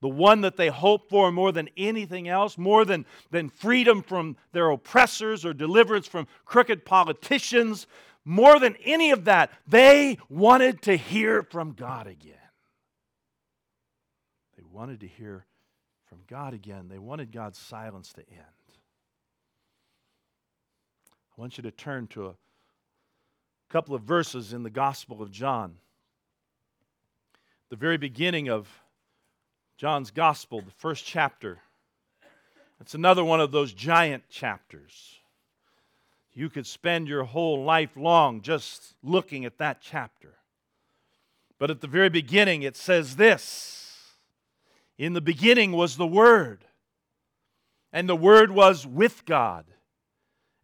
the 0.00 0.08
one 0.08 0.42
that 0.42 0.56
they 0.56 0.68
hope 0.68 1.10
for 1.10 1.32
more 1.32 1.50
than 1.50 1.68
anything 1.76 2.28
else, 2.28 2.56
more 2.56 2.84
than, 2.84 3.06
than 3.32 3.48
freedom 3.48 4.04
from 4.04 4.36
their 4.52 4.70
oppressors 4.70 5.44
or 5.44 5.52
deliverance 5.52 6.06
from 6.06 6.28
crooked 6.44 6.84
politicians, 6.84 7.88
more 8.24 8.60
than 8.60 8.76
any 8.84 9.10
of 9.10 9.24
that, 9.24 9.50
they 9.66 10.16
wanted 10.28 10.80
to 10.82 10.96
hear 10.96 11.42
from 11.42 11.72
God 11.72 12.06
again. 12.06 12.36
They 14.56 14.62
wanted 14.62 15.00
to 15.00 15.08
hear 15.08 15.44
from 16.08 16.20
God 16.28 16.54
again. 16.54 16.86
They 16.88 17.00
wanted 17.00 17.32
God's 17.32 17.58
silence 17.58 18.12
to 18.12 18.20
end. 18.30 18.44
I 21.36 21.40
I 21.40 21.42
want 21.42 21.56
you 21.56 21.62
to 21.62 21.70
turn 21.70 22.06
to 22.08 22.26
a 22.26 22.34
couple 23.70 23.94
of 23.94 24.02
verses 24.02 24.52
in 24.52 24.64
the 24.64 24.70
Gospel 24.70 25.22
of 25.22 25.30
John. 25.30 25.76
The 27.68 27.76
very 27.76 27.98
beginning 27.98 28.50
of 28.50 28.68
John's 29.76 30.10
Gospel, 30.10 30.60
the 30.60 30.72
first 30.78 31.06
chapter. 31.06 31.58
It's 32.80 32.94
another 32.94 33.24
one 33.24 33.40
of 33.40 33.52
those 33.52 33.72
giant 33.72 34.28
chapters. 34.28 35.20
You 36.32 36.50
could 36.50 36.66
spend 36.66 37.06
your 37.06 37.22
whole 37.22 37.62
life 37.62 37.90
long 37.96 38.40
just 38.40 38.94
looking 39.04 39.44
at 39.44 39.58
that 39.58 39.80
chapter. 39.80 40.34
But 41.60 41.70
at 41.70 41.80
the 41.80 41.86
very 41.86 42.08
beginning, 42.08 42.62
it 42.62 42.76
says 42.76 43.14
this 43.14 44.16
In 44.98 45.12
the 45.12 45.20
beginning 45.20 45.70
was 45.70 45.96
the 45.96 46.08
Word, 46.08 46.64
and 47.92 48.08
the 48.08 48.16
Word 48.16 48.50
was 48.50 48.84
with 48.84 49.24
God, 49.26 49.64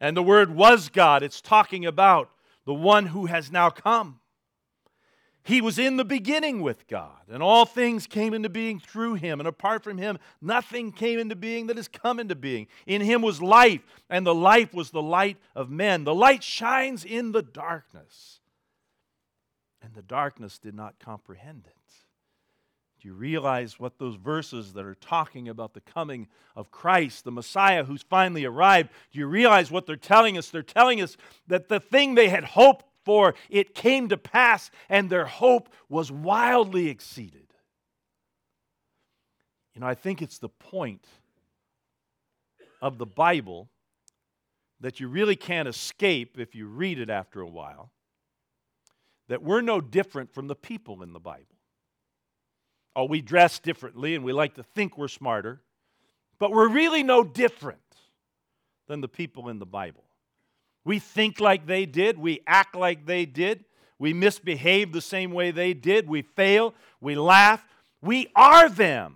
and 0.01 0.17
the 0.17 0.25
Word 0.25 0.57
was 0.57 0.89
God. 0.89 1.23
It's 1.23 1.41
talking 1.41 1.87
about 1.87 2.31
the 2.67 2.75
one 2.75 3.07
who 3.07 3.27
has 3.27 3.51
now 3.51 3.71
come. 3.71 4.21
He 5.45 5.61
was 5.61 5.79
in 5.79 5.97
the 5.97 6.05
beginning 6.05 6.61
with 6.61 6.89
God, 6.89 7.23
and 7.29 7.41
all 7.41 7.65
things 7.65 8.09
came 8.09 8.35
into 8.35 8.49
being 8.49 8.81
through 8.81 9.15
him, 9.15 9.39
and 9.39 9.47
apart 9.47 9.85
from 9.85 9.97
him, 9.97 10.19
nothing 10.43 10.91
came 10.91 11.21
into 11.21 11.37
being 11.37 11.69
that 11.69 11.77
has 11.77 11.87
come 11.87 12.19
into 12.19 12.35
being. 12.35 12.67
In 12.85 13.01
him 13.01 13.23
was 13.23 13.41
life, 13.41 13.83
and 14.11 14.27
the 14.27 14.35
life 14.35 14.75
was 14.75 14.91
the 14.91 15.01
light 15.01 15.37
of 15.55 15.71
men. 15.71 16.03
The 16.03 16.15
light 16.15 16.43
shines 16.43 17.05
in 17.05 17.31
the 17.31 17.43
darkness, 17.43 18.41
and 19.81 19.95
the 19.95 20.03
darkness 20.03 20.59
did 20.59 20.75
not 20.75 20.99
comprehend 20.99 21.69
it. 21.69 21.93
You 23.07 23.15
realize 23.15 23.79
what 23.79 24.01
those 24.01 24.17
verses 24.17 24.73
that 24.73 24.85
are 24.85 24.97
talking 24.97 25.49
about 25.49 25.75
the 25.75 25.81
coming 25.81 26.27
of 26.57 26.73
Christ, 26.73 27.23
the 27.23 27.31
Messiah 27.31 27.85
who's 27.85 28.03
finally 28.03 28.45
arrived, 28.45 28.91
do 29.13 29.21
you 29.21 29.29
realize 29.29 29.71
what 29.71 29.87
they're 29.87 29.95
telling 29.95 30.37
us? 30.37 30.51
They're 30.51 30.65
telling 30.65 31.01
us 31.01 31.17
that 31.47 31.69
the 31.69 31.79
thing 31.79 32.17
they 32.17 32.29
had 32.31 32.43
hoped 32.43 32.85
for 33.05 33.37
it 33.49 33.77
came 33.77 34.09
to 34.09 34.17
pass, 34.17 34.73
and 34.89 35.09
their 35.09 35.25
hope 35.25 35.69
was 35.89 36.11
wildly 36.11 36.89
exceeded. 36.89 37.47
You 39.73 39.83
know, 39.83 39.87
I 39.87 39.95
think 39.95 40.21
it's 40.21 40.39
the 40.39 40.49
point 40.49 41.07
of 42.83 42.99
the 42.99 43.07
Bible 43.07 43.69
that 44.81 44.99
you 44.99 45.07
really 45.07 45.37
can't 45.37 45.69
escape 45.69 46.41
if 46.41 46.57
you 46.57 46.67
read 46.67 46.99
it 46.99 47.09
after 47.09 47.41
a 47.41 47.47
while 47.47 47.93
that 49.29 49.45
we're 49.45 49.61
no 49.61 49.81
different 49.81 50.35
from 50.35 50.49
the 50.49 50.57
people 50.57 51.05
in 51.05 51.13
the 51.13 51.21
Bible. 51.21 51.56
Oh, 52.97 53.05
we 53.05 53.21
dress 53.21 53.59
differently 53.59 54.15
and 54.15 54.25
we 54.25 54.33
like 54.33 54.55
to 54.55 54.63
think 54.63 54.97
we're 54.97 55.07
smarter, 55.07 55.61
but 56.39 56.51
we're 56.51 56.71
really 56.71 57.03
no 57.03 57.23
different 57.23 57.79
than 58.89 59.03
the 59.03 59.09
people 59.09 59.51
in 59.51 59.59
the 59.59 59.67
Bible. 59.67 60.05
We 60.83 60.99
think 60.99 61.39
like 61.39 61.67
they 61.67 61.85
did. 61.85 62.19
We 62.19 62.41
act 62.47 62.75
like 62.75 63.05
they 63.05 63.27
did. 63.27 63.67
We 63.99 64.15
misbehave 64.15 64.93
the 64.93 65.03
same 65.03 65.33
way 65.33 65.51
they 65.51 65.75
did. 65.75 66.09
We 66.09 66.23
fail. 66.23 66.75
We 67.01 67.17
laugh. 67.17 67.67
We 68.01 68.29
are 68.35 68.71
them. 68.71 69.15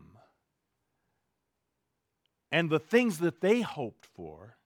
And 2.53 2.69
the 2.69 2.81
things 2.81 3.19
that 3.21 3.41
they 3.41 3.63
hoped 3.63 4.05
for 4.05 4.57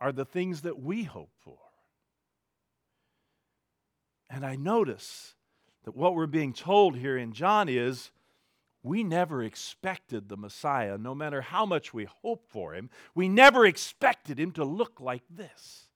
are 0.00 0.12
the 0.12 0.24
things 0.26 0.62
that 0.62 0.82
we 0.82 1.04
hope 1.04 1.30
for. 1.42 1.56
And 4.28 4.44
I 4.44 4.56
notice 4.56 5.34
that 5.84 5.96
what 5.96 6.14
we're 6.14 6.26
being 6.26 6.52
told 6.52 6.96
here 6.96 7.16
in 7.16 7.32
John 7.32 7.68
is 7.68 8.10
we 8.82 9.04
never 9.04 9.42
expected 9.42 10.28
the 10.28 10.36
Messiah, 10.36 10.98
no 10.98 11.14
matter 11.14 11.40
how 11.40 11.64
much 11.64 11.94
we 11.94 12.04
hope 12.04 12.44
for 12.48 12.74
him, 12.74 12.90
we 13.14 13.28
never 13.28 13.64
expected 13.64 14.38
him 14.40 14.50
to 14.52 14.64
look 14.64 15.00
like 15.00 15.22
this. 15.30 15.86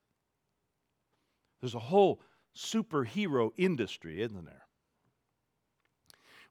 There's 1.60 1.74
a 1.74 1.80
whole 1.80 2.20
superhero 2.54 3.50
industry, 3.56 4.22
isn't 4.22 4.44
there? 4.44 4.65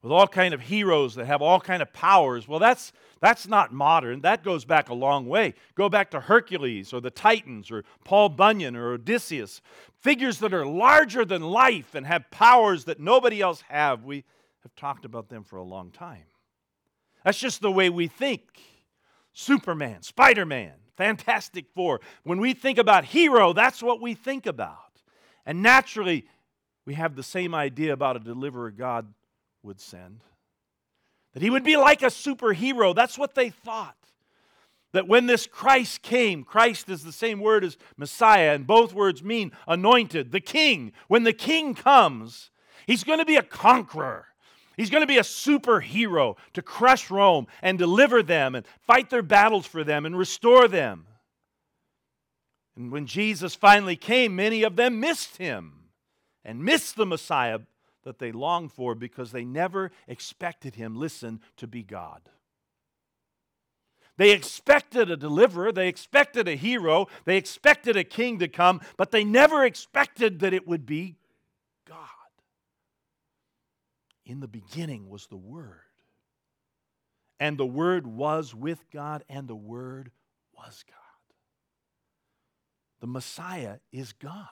With 0.05 0.11
all 0.11 0.27
kind 0.27 0.53
of 0.53 0.61
heroes 0.61 1.15
that 1.15 1.25
have 1.25 1.41
all 1.41 1.59
kind 1.59 1.81
of 1.81 1.91
powers. 1.91 2.47
Well, 2.47 2.59
that's 2.59 2.93
that's 3.21 3.47
not 3.47 3.73
modern. 3.73 4.21
That 4.21 4.43
goes 4.43 4.63
back 4.63 4.89
a 4.89 4.93
long 4.93 5.25
way. 5.25 5.55
Go 5.73 5.89
back 5.89 6.11
to 6.11 6.19
Hercules 6.19 6.93
or 6.93 7.01
the 7.01 7.09
Titans 7.09 7.71
or 7.71 7.83
Paul 8.03 8.29
Bunyan 8.29 8.75
or 8.75 8.93
Odysseus. 8.93 9.61
Figures 9.97 10.37
that 10.41 10.53
are 10.53 10.63
larger 10.63 11.25
than 11.25 11.41
life 11.41 11.95
and 11.95 12.05
have 12.05 12.29
powers 12.29 12.85
that 12.85 12.99
nobody 12.99 13.41
else 13.41 13.61
have. 13.69 14.03
We 14.03 14.25
have 14.61 14.75
talked 14.75 15.05
about 15.05 15.29
them 15.29 15.43
for 15.43 15.57
a 15.57 15.63
long 15.63 15.89
time. 15.89 16.25
That's 17.23 17.39
just 17.39 17.61
the 17.61 17.71
way 17.71 17.89
we 17.89 18.07
think. 18.07 18.43
Superman, 19.33 20.03
Spider-Man, 20.03 20.73
Fantastic 20.97 21.65
Four. 21.73 21.99
When 22.21 22.39
we 22.39 22.53
think 22.53 22.77
about 22.77 23.05
hero, 23.05 23.53
that's 23.53 23.81
what 23.81 23.99
we 23.99 24.13
think 24.13 24.45
about. 24.45 25.01
And 25.47 25.63
naturally, 25.63 26.27
we 26.85 26.93
have 26.93 27.15
the 27.15 27.23
same 27.23 27.55
idea 27.55 27.91
about 27.91 28.17
a 28.17 28.19
deliverer 28.19 28.69
God 28.69 29.11
would 29.65 29.81
send. 29.81 30.21
That 31.33 31.43
he 31.43 31.49
would 31.49 31.63
be 31.63 31.75
like 31.75 32.01
a 32.01 32.07
superhero. 32.07 32.95
That's 32.95 33.17
what 33.17 33.35
they 33.35 33.49
thought. 33.49 33.97
That 34.93 35.07
when 35.07 35.25
this 35.25 35.47
Christ 35.47 36.01
came, 36.01 36.43
Christ 36.43 36.87
is 36.87 37.03
the 37.03 37.11
same 37.11 37.41
word 37.41 37.65
as 37.65 37.77
Messiah, 37.97 38.53
and 38.53 38.65
both 38.65 38.93
words 38.93 39.21
mean 39.21 39.51
anointed, 39.67 40.31
the 40.31 40.39
king. 40.39 40.93
When 41.09 41.23
the 41.23 41.33
king 41.33 41.75
comes, 41.75 42.51
he's 42.87 43.03
going 43.03 43.19
to 43.19 43.25
be 43.25 43.35
a 43.35 43.43
conqueror. 43.43 44.27
He's 44.77 44.89
going 44.89 45.03
to 45.03 45.07
be 45.07 45.17
a 45.17 45.21
superhero 45.21 46.37
to 46.53 46.61
crush 46.61 47.09
Rome 47.09 47.47
and 47.61 47.77
deliver 47.77 48.23
them 48.23 48.55
and 48.55 48.65
fight 48.87 49.09
their 49.09 49.21
battles 49.21 49.65
for 49.65 49.83
them 49.83 50.05
and 50.05 50.17
restore 50.17 50.67
them. 50.67 51.07
And 52.77 52.91
when 52.91 53.05
Jesus 53.05 53.55
finally 53.55 53.95
came, 53.95 54.35
many 54.35 54.63
of 54.63 54.75
them 54.75 54.99
missed 54.99 55.37
him 55.37 55.89
and 56.43 56.63
missed 56.63 56.95
the 56.95 57.05
Messiah 57.05 57.59
that 58.05 58.19
they 58.19 58.31
longed 58.31 58.71
for 58.71 58.95
because 58.95 59.31
they 59.31 59.43
never 59.43 59.91
expected 60.07 60.75
him, 60.75 60.95
listen, 60.95 61.41
to 61.57 61.67
be 61.67 61.83
God. 61.83 62.21
They 64.17 64.31
expected 64.31 65.11
a 65.11 65.17
deliverer, 65.17 65.73
they 65.73 65.89
expected 65.89 66.47
a 66.47 66.55
hero, 66.55 67.07
they 67.25 67.35
expected 67.35 67.97
a 67.97 68.05
king 68.05 68.39
to 68.39 68.47
come, 68.47 68.79
but 68.95 69.11
they 69.11 69.25
never 69.25 69.65
expected 69.65 70.39
that 70.39 70.53
it 70.53 70.65
would 70.65 70.85
be 70.85 71.17
God. 71.85 71.99
In 74.25 74.39
the 74.39 74.47
beginning 74.47 75.09
was 75.09 75.27
the 75.27 75.35
Word. 75.35 75.81
And 77.39 77.57
the 77.57 77.65
Word 77.65 78.07
was 78.07 78.55
with 78.55 78.79
God, 78.93 79.25
and 79.27 79.49
the 79.49 79.55
Word 79.55 80.11
was 80.57 80.85
God. 80.87 80.95
The 83.01 83.07
Messiah 83.07 83.79
is 83.91 84.13
God. 84.13 84.47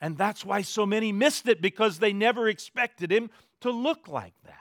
And 0.00 0.16
that's 0.16 0.44
why 0.44 0.62
so 0.62 0.86
many 0.86 1.12
missed 1.12 1.46
it 1.46 1.60
because 1.60 1.98
they 1.98 2.12
never 2.12 2.48
expected 2.48 3.12
him 3.12 3.30
to 3.60 3.70
look 3.70 4.08
like 4.08 4.34
that. 4.44 4.54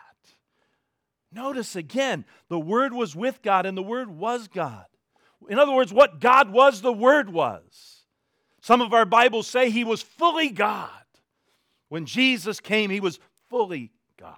Notice 1.31 1.75
again, 1.75 2.25
the 2.49 2.59
Word 2.59 2.93
was 2.93 3.15
with 3.15 3.41
God 3.41 3.65
and 3.65 3.77
the 3.77 3.83
Word 3.83 4.09
was 4.09 4.47
God. 4.47 4.85
In 5.47 5.57
other 5.57 5.71
words, 5.71 5.93
what 5.93 6.19
God 6.19 6.51
was, 6.51 6.81
the 6.81 6.91
Word 6.91 7.29
was. 7.29 8.03
Some 8.61 8.81
of 8.81 8.93
our 8.93 9.05
Bibles 9.05 9.47
say 9.47 9.69
he 9.69 9.83
was 9.83 10.01
fully 10.01 10.49
God. 10.49 10.89
When 11.87 12.05
Jesus 12.05 12.59
came, 12.59 12.89
he 12.89 12.99
was 12.99 13.19
fully 13.49 13.91
God. 14.19 14.35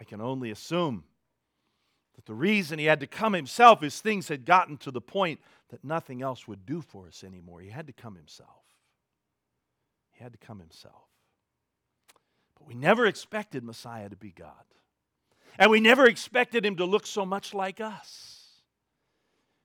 I 0.00 0.04
can 0.04 0.20
only 0.20 0.50
assume 0.50 1.04
that 2.14 2.24
the 2.24 2.34
reason 2.34 2.78
he 2.78 2.86
had 2.86 3.00
to 3.00 3.06
come 3.06 3.32
himself 3.32 3.82
is 3.82 4.00
things 4.00 4.28
had 4.28 4.44
gotten 4.44 4.78
to 4.78 4.90
the 4.90 5.00
point 5.00 5.40
that 5.70 5.84
nothing 5.84 6.22
else 6.22 6.48
would 6.48 6.64
do 6.64 6.80
for 6.80 7.06
us 7.08 7.22
anymore. 7.22 7.60
He 7.60 7.68
had 7.70 7.86
to 7.88 7.92
come 7.92 8.14
himself. 8.14 8.62
He 10.16 10.22
had 10.22 10.32
to 10.32 10.38
come 10.38 10.58
himself. 10.58 10.94
But 12.58 12.66
we 12.66 12.74
never 12.74 13.06
expected 13.06 13.64
Messiah 13.64 14.08
to 14.08 14.16
be 14.16 14.30
God. 14.30 14.50
And 15.58 15.70
we 15.70 15.80
never 15.80 16.06
expected 16.06 16.64
him 16.64 16.76
to 16.76 16.84
look 16.84 17.06
so 17.06 17.26
much 17.26 17.52
like 17.54 17.80
us. 17.80 18.62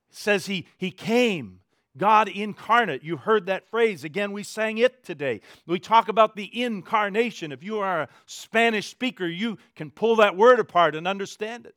It 0.10 0.18
says 0.18 0.46
he, 0.46 0.68
he 0.78 0.92
came, 0.92 1.62
God 1.98 2.28
incarnate. 2.28 3.04
You 3.04 3.18
heard 3.18 3.46
that 3.46 3.70
phrase. 3.70 4.04
Again, 4.04 4.32
we 4.32 4.44
sang 4.44 4.78
it 4.78 5.04
today. 5.04 5.42
We 5.66 5.80
talk 5.80 6.10
about 6.10 6.36
the 6.36 6.62
incarnation. 6.62 7.52
If 7.52 7.64
you 7.64 7.80
are 7.80 8.04
a 8.04 8.10
Spanish 8.26 8.88
speaker, 8.88 9.28
you 9.28 9.58
can 9.76 9.90
pull 9.90 10.18
that 10.18 10.38
word 10.38 10.60
apart 10.60 10.96
and 10.96 11.08
understand 11.08 11.66
it. 11.66 11.76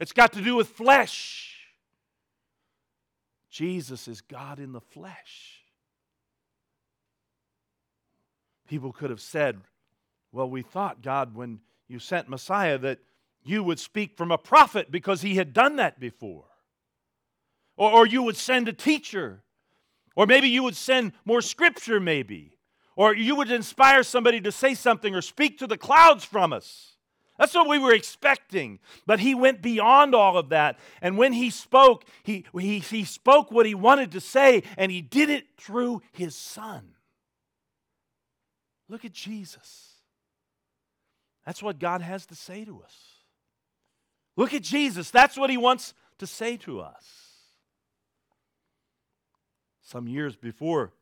It's 0.00 0.12
got 0.12 0.32
to 0.34 0.42
do 0.42 0.56
with 0.56 0.68
flesh. 0.68 1.60
Jesus 3.50 4.08
is 4.08 4.20
God 4.20 4.58
in 4.58 4.72
the 4.72 4.80
flesh. 4.80 5.53
People 8.68 8.92
could 8.92 9.10
have 9.10 9.20
said, 9.20 9.60
Well, 10.32 10.48
we 10.48 10.62
thought, 10.62 11.02
God, 11.02 11.34
when 11.34 11.60
you 11.88 11.98
sent 11.98 12.28
Messiah, 12.28 12.78
that 12.78 12.98
you 13.44 13.62
would 13.62 13.78
speak 13.78 14.16
from 14.16 14.30
a 14.30 14.38
prophet 14.38 14.90
because 14.90 15.22
he 15.22 15.34
had 15.34 15.52
done 15.52 15.76
that 15.76 16.00
before. 16.00 16.44
Or, 17.76 17.90
or 17.90 18.06
you 18.06 18.22
would 18.22 18.36
send 18.36 18.68
a 18.68 18.72
teacher. 18.72 19.42
Or 20.16 20.26
maybe 20.26 20.48
you 20.48 20.62
would 20.62 20.76
send 20.76 21.12
more 21.24 21.42
scripture, 21.42 22.00
maybe. 22.00 22.56
Or 22.96 23.14
you 23.14 23.36
would 23.36 23.50
inspire 23.50 24.02
somebody 24.02 24.40
to 24.40 24.52
say 24.52 24.74
something 24.74 25.14
or 25.14 25.22
speak 25.22 25.58
to 25.58 25.66
the 25.66 25.76
clouds 25.76 26.24
from 26.24 26.52
us. 26.52 26.94
That's 27.38 27.54
what 27.54 27.68
we 27.68 27.78
were 27.78 27.92
expecting. 27.92 28.78
But 29.06 29.18
he 29.18 29.34
went 29.34 29.60
beyond 29.60 30.14
all 30.14 30.38
of 30.38 30.50
that. 30.50 30.78
And 31.02 31.18
when 31.18 31.32
he 31.32 31.50
spoke, 31.50 32.04
he, 32.22 32.44
he, 32.56 32.78
he 32.78 33.04
spoke 33.04 33.50
what 33.50 33.66
he 33.66 33.74
wanted 33.74 34.12
to 34.12 34.20
say, 34.20 34.62
and 34.78 34.92
he 34.92 35.02
did 35.02 35.30
it 35.30 35.46
through 35.56 36.02
his 36.12 36.36
son. 36.36 36.94
Look 38.94 39.04
at 39.04 39.12
Jesus. 39.12 39.94
That's 41.44 41.60
what 41.60 41.80
God 41.80 42.00
has 42.00 42.26
to 42.26 42.36
say 42.36 42.64
to 42.64 42.80
us. 42.80 42.94
Look 44.36 44.54
at 44.54 44.62
Jesus. 44.62 45.10
That's 45.10 45.36
what 45.36 45.50
he 45.50 45.56
wants 45.56 45.94
to 46.18 46.28
say 46.28 46.56
to 46.58 46.78
us. 46.78 47.04
Some 49.82 50.06
years 50.06 50.36
before 50.36 50.92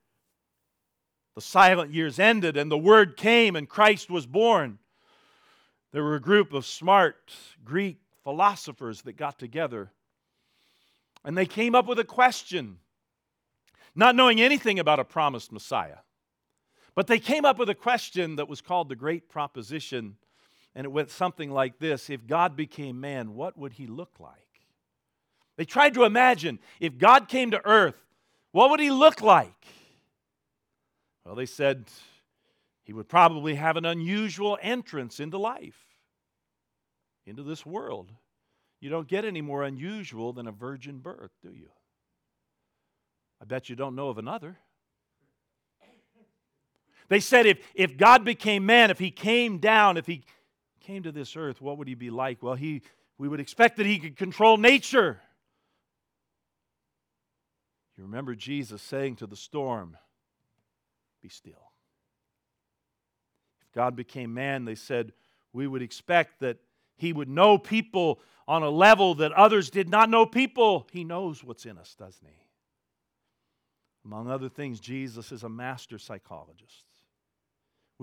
the 1.35 1.43
silent 1.43 1.93
years 1.93 2.19
ended 2.19 2.57
and 2.57 2.71
the 2.71 2.79
word 2.79 3.19
came 3.19 3.57
and 3.57 3.69
Christ 3.69 4.09
was 4.09 4.25
born, 4.25 4.79
there 5.93 6.03
were 6.03 6.15
a 6.15 6.21
group 6.21 6.55
of 6.55 6.65
smart 6.65 7.31
Greek 7.63 7.99
philosophers 8.25 9.03
that 9.03 9.19
got 9.19 9.39
together 9.39 9.93
and 11.27 11.37
they 11.37 11.45
came 11.45 11.75
up 11.75 11.87
with 11.87 11.99
a 11.99 12.05
question, 12.05 12.79
not 13.95 14.17
knowing 14.17 14.41
anything 14.41 14.79
about 14.79 14.99
a 14.99 15.05
promised 15.05 15.53
Messiah. 15.53 15.99
But 16.95 17.07
they 17.07 17.19
came 17.19 17.45
up 17.45 17.59
with 17.59 17.71
a 17.71 17.75
question 17.75 18.37
that 18.37 18.49
was 18.49 18.61
called 18.61 18.89
the 18.89 18.97
Great 18.97 19.29
Proposition, 19.29 20.17
and 20.75 20.85
it 20.85 20.93
went 20.93 21.11
something 21.11 21.51
like 21.51 21.79
this 21.79 22.11
If 22.11 22.27
God 22.27 22.57
became 22.57 23.01
man, 23.01 23.35
what 23.35 23.57
would 23.57 23.75
he 23.75 23.87
look 23.87 24.21
like? 24.21 24.37
They 25.57 25.65
tried 25.65 25.95
to 25.95 26.05
imagine 26.05 26.59
if 26.81 26.99
God 26.99 27.29
came 27.29 27.51
to 27.51 27.65
earth, 27.67 27.97
what 28.53 28.71
would 28.71 28.81
he 28.81 28.91
look 28.91 29.21
like? 29.21 29.67
Well, 31.25 31.35
they 31.35 31.47
said 31.47 31.87
he 32.85 32.93
would 32.93 33.09
probably 33.09 33.55
have 33.55 33.77
an 33.77 33.85
unusual 33.85 34.59
entrance 34.61 35.21
into 35.21 35.39
life, 35.39 35.87
into 37.27 37.43
this 37.43 37.65
world. 37.65 38.13
You 38.81 38.91
don't 38.91 39.07
get 39.07 39.25
any 39.25 39.41
more 39.41 39.63
unusual 39.63 40.33
than 40.33 40.49
a 40.49 40.53
virgin 40.53 40.99
birth, 40.99 41.31
do 41.43 41.53
you? 41.53 41.69
I 43.41 43.45
bet 43.45 43.69
you 43.69 43.77
don't 43.77 43.95
know 43.95 44.09
of 44.09 44.19
another. 44.19 44.59
They 47.12 47.21
said 47.21 47.45
if, 47.45 47.59
if 47.75 47.99
God 47.99 48.25
became 48.25 48.64
man, 48.64 48.90
if 48.90 48.99
he 48.99 49.11
came 49.11 49.59
down, 49.59 49.99
if 49.99 50.07
he 50.07 50.23
came 50.81 51.02
to 51.02 51.12
this 51.12 51.37
earth, 51.37 51.61
what 51.61 51.76
would 51.76 51.87
he 51.87 51.95
be 51.95 52.09
like? 52.09 52.42
Well, 52.42 52.54
he, 52.54 52.81
we 53.19 53.28
would 53.28 53.38
expect 53.38 53.76
that 53.76 53.85
he 53.85 53.99
could 53.99 54.16
control 54.16 54.57
nature. 54.57 55.21
You 57.99 58.04
remember 58.04 58.35
Jesus 58.35 58.81
saying 58.81 59.16
to 59.16 59.26
the 59.26 59.37
storm, 59.37 59.99
Be 61.21 61.28
still. 61.28 61.73
If 63.61 63.73
God 63.75 63.95
became 63.95 64.33
man, 64.33 64.64
they 64.64 64.75
said, 64.75 65.12
we 65.52 65.66
would 65.66 65.83
expect 65.83 66.40
that 66.40 66.61
he 66.97 67.12
would 67.12 67.28
know 67.28 67.59
people 67.59 68.21
on 68.49 68.62
a 68.62 68.71
level 68.71 69.16
that 69.16 69.33
others 69.33 69.69
did 69.69 69.90
not 69.90 70.09
know 70.09 70.25
people. 70.25 70.88
He 70.90 71.04
knows 71.04 71.45
what's 71.45 71.66
in 71.66 71.76
us, 71.76 71.95
doesn't 71.95 72.26
he? 72.26 72.47
Among 74.02 74.31
other 74.31 74.49
things, 74.49 74.81
Jesus 74.81 75.31
is 75.31 75.42
a 75.42 75.50
master 75.50 75.99
psychologist. 75.99 76.87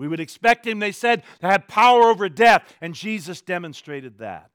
We 0.00 0.08
would 0.08 0.18
expect 0.18 0.66
him, 0.66 0.78
they 0.78 0.92
said, 0.92 1.24
to 1.40 1.46
have 1.46 1.68
power 1.68 2.04
over 2.04 2.30
death, 2.30 2.74
and 2.80 2.94
Jesus 2.94 3.42
demonstrated 3.42 4.16
that. 4.16 4.50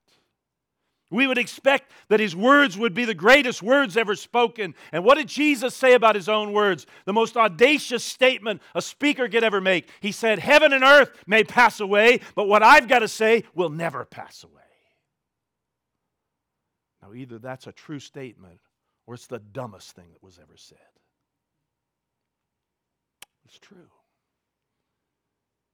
We 1.11 1.27
would 1.27 1.37
expect 1.37 1.91
that 2.07 2.19
his 2.19 2.35
words 2.35 2.79
would 2.79 2.95
be 2.95 3.05
the 3.05 3.13
greatest 3.13 3.61
words 3.61 3.95
ever 3.95 4.15
spoken. 4.15 4.73
And 4.91 5.05
what 5.05 5.19
did 5.19 5.27
Jesus 5.27 5.75
say 5.75 5.93
about 5.93 6.15
his 6.15 6.27
own 6.27 6.51
words? 6.51 6.87
The 7.05 7.13
most 7.13 7.37
audacious 7.37 8.03
statement 8.03 8.59
a 8.73 8.81
speaker 8.81 9.29
could 9.29 9.43
ever 9.43 9.61
make. 9.61 9.87
He 9.99 10.11
said, 10.11 10.39
Heaven 10.39 10.73
and 10.73 10.83
earth 10.83 11.11
may 11.27 11.43
pass 11.43 11.79
away, 11.79 12.21
but 12.33 12.47
what 12.47 12.63
I've 12.63 12.87
got 12.87 12.99
to 12.99 13.07
say 13.07 13.43
will 13.53 13.69
never 13.69 14.03
pass 14.03 14.43
away. 14.43 14.63
Now, 17.03 17.13
either 17.13 17.37
that's 17.37 17.67
a 17.67 17.71
true 17.71 17.99
statement 17.99 18.61
or 19.05 19.13
it's 19.13 19.27
the 19.27 19.37
dumbest 19.37 19.91
thing 19.91 20.07
that 20.11 20.23
was 20.23 20.39
ever 20.41 20.57
said. 20.57 20.79
It's 23.45 23.59
true. 23.59 23.91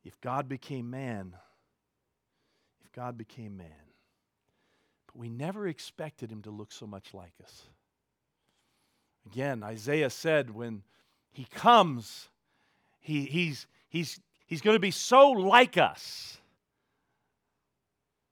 If 0.03 0.19
God 0.21 0.49
became 0.49 0.89
man, 0.89 1.35
if 2.83 2.91
God 2.91 3.17
became 3.17 3.57
man, 3.57 3.67
but 5.07 5.17
we 5.17 5.29
never 5.29 5.67
expected 5.67 6.31
him 6.31 6.41
to 6.43 6.51
look 6.51 6.71
so 6.71 6.87
much 6.87 7.13
like 7.13 7.33
us. 7.43 7.63
Again, 9.25 9.63
Isaiah 9.63 10.09
said 10.09 10.49
when 10.49 10.83
he 11.31 11.45
comes, 11.45 12.29
he, 12.99 13.25
he's, 13.25 13.67
he's, 13.89 14.19
he's 14.47 14.61
going 14.61 14.75
to 14.75 14.79
be 14.79 14.91
so 14.91 15.29
like 15.31 15.77
us. 15.77 16.37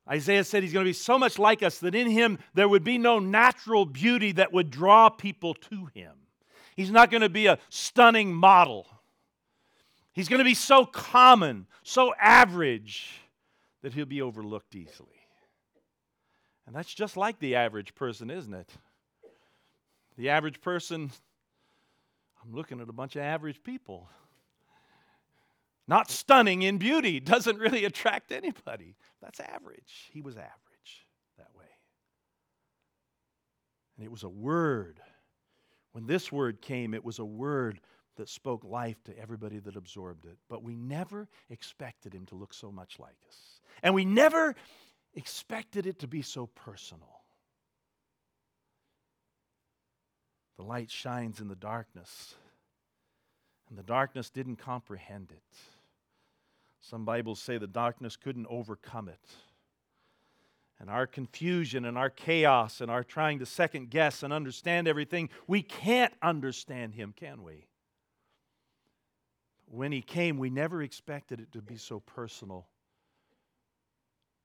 Isaiah 0.09 0.43
said 0.43 0.63
he's 0.63 0.73
going 0.73 0.85
to 0.85 0.89
be 0.89 0.93
so 0.93 1.19
much 1.19 1.37
like 1.37 1.61
us 1.61 1.77
that 1.79 1.93
in 1.93 2.09
him 2.09 2.39
there 2.55 2.67
would 2.67 2.83
be 2.83 2.97
no 2.97 3.19
natural 3.19 3.85
beauty 3.85 4.31
that 4.33 4.51
would 4.51 4.71
draw 4.71 5.09
people 5.09 5.53
to 5.53 5.85
him. 5.93 6.13
He's 6.75 6.89
not 6.89 7.11
going 7.11 7.21
to 7.21 7.29
be 7.29 7.45
a 7.45 7.59
stunning 7.69 8.33
model. 8.33 8.87
He's 10.19 10.27
going 10.27 10.39
to 10.39 10.43
be 10.43 10.53
so 10.53 10.83
common, 10.83 11.65
so 11.81 12.13
average, 12.19 13.21
that 13.83 13.93
he'll 13.93 14.03
be 14.03 14.21
overlooked 14.21 14.75
easily. 14.75 15.15
And 16.67 16.75
that's 16.75 16.93
just 16.93 17.15
like 17.15 17.39
the 17.39 17.55
average 17.55 17.95
person, 17.95 18.29
isn't 18.29 18.53
it? 18.53 18.69
The 20.17 20.27
average 20.27 20.59
person, 20.59 21.09
I'm 22.43 22.53
looking 22.53 22.81
at 22.81 22.89
a 22.89 22.91
bunch 22.91 23.15
of 23.15 23.21
average 23.21 23.63
people. 23.63 24.09
Not 25.87 26.11
stunning 26.11 26.63
in 26.63 26.79
beauty, 26.79 27.19
doesn't 27.21 27.57
really 27.57 27.85
attract 27.85 28.33
anybody. 28.33 28.97
That's 29.21 29.39
average. 29.39 30.09
He 30.11 30.19
was 30.19 30.35
average 30.35 31.07
that 31.37 31.47
way. 31.57 31.63
And 33.95 34.05
it 34.05 34.11
was 34.11 34.23
a 34.23 34.29
word. 34.29 34.99
When 35.93 36.07
this 36.07 36.29
word 36.29 36.61
came, 36.61 36.93
it 36.93 37.05
was 37.05 37.19
a 37.19 37.25
word 37.25 37.79
that 38.19 38.29
spoke 38.29 38.65
life 38.65 39.01
to 39.05 39.17
everybody 39.17 39.59
that 39.59 39.77
absorbed 39.77 40.25
it. 40.25 40.37
But 40.49 40.61
we 40.61 40.75
never 40.75 41.29
expected 41.49 42.13
him 42.13 42.25
to 42.27 42.35
look 42.35 42.53
so 42.53 42.69
much 42.69 42.99
like 42.99 43.15
us. 43.27 43.61
And 43.81 43.95
we 43.95 44.03
never 44.03 44.55
expected 45.13 45.85
it 45.85 45.99
to 45.99 46.07
be 46.07 46.21
so 46.21 46.47
personal. 46.47 47.21
The 50.57 50.63
light 50.63 50.91
shines 50.91 51.39
in 51.39 51.47
the 51.47 51.55
darkness, 51.55 52.35
and 53.69 53.77
the 53.77 53.83
darkness 53.83 54.29
didn't 54.29 54.57
comprehend 54.57 55.31
it. 55.31 55.57
Some 56.81 57.05
Bibles 57.05 57.39
say 57.39 57.57
the 57.57 57.67
darkness 57.67 58.17
couldn't 58.17 58.47
overcome 58.49 59.07
it. 59.07 59.25
And 60.77 60.89
our 60.89 61.07
confusion 61.07 61.85
and 61.85 61.97
our 61.97 62.09
chaos 62.09 62.81
and 62.81 62.91
our 62.91 63.05
trying 63.05 63.39
to 63.39 63.45
second 63.45 63.89
guess 63.89 64.23
and 64.23 64.33
understand 64.33 64.89
everything, 64.89 65.29
we 65.47 65.61
can't 65.61 66.13
understand 66.21 66.95
Him, 66.95 67.13
can 67.15 67.43
we? 67.43 67.68
When 69.71 69.91
He 69.91 70.01
came, 70.01 70.37
we 70.37 70.49
never 70.49 70.81
expected 70.81 71.39
it 71.39 71.51
to 71.53 71.61
be 71.61 71.77
so 71.77 71.99
personal 71.99 72.67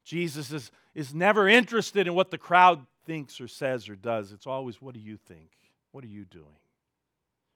Jesus 0.05 0.53
is, 0.53 0.71
is 0.95 1.15
never 1.15 1.49
interested 1.49 2.07
in 2.07 2.15
what 2.15 2.31
the 2.31 2.39
crowd 2.39 2.87
thinks 3.07 3.41
or 3.41 3.49
says 3.49 3.89
or 3.89 3.97
does. 3.97 4.33
It's 4.33 4.47
always, 4.47 4.81
what 4.81 4.95
do 4.95 5.01
you 5.01 5.17
think? 5.17 5.51
What 5.93 6.05
are 6.05 6.09
you 6.09 6.25
doing? 6.25 6.45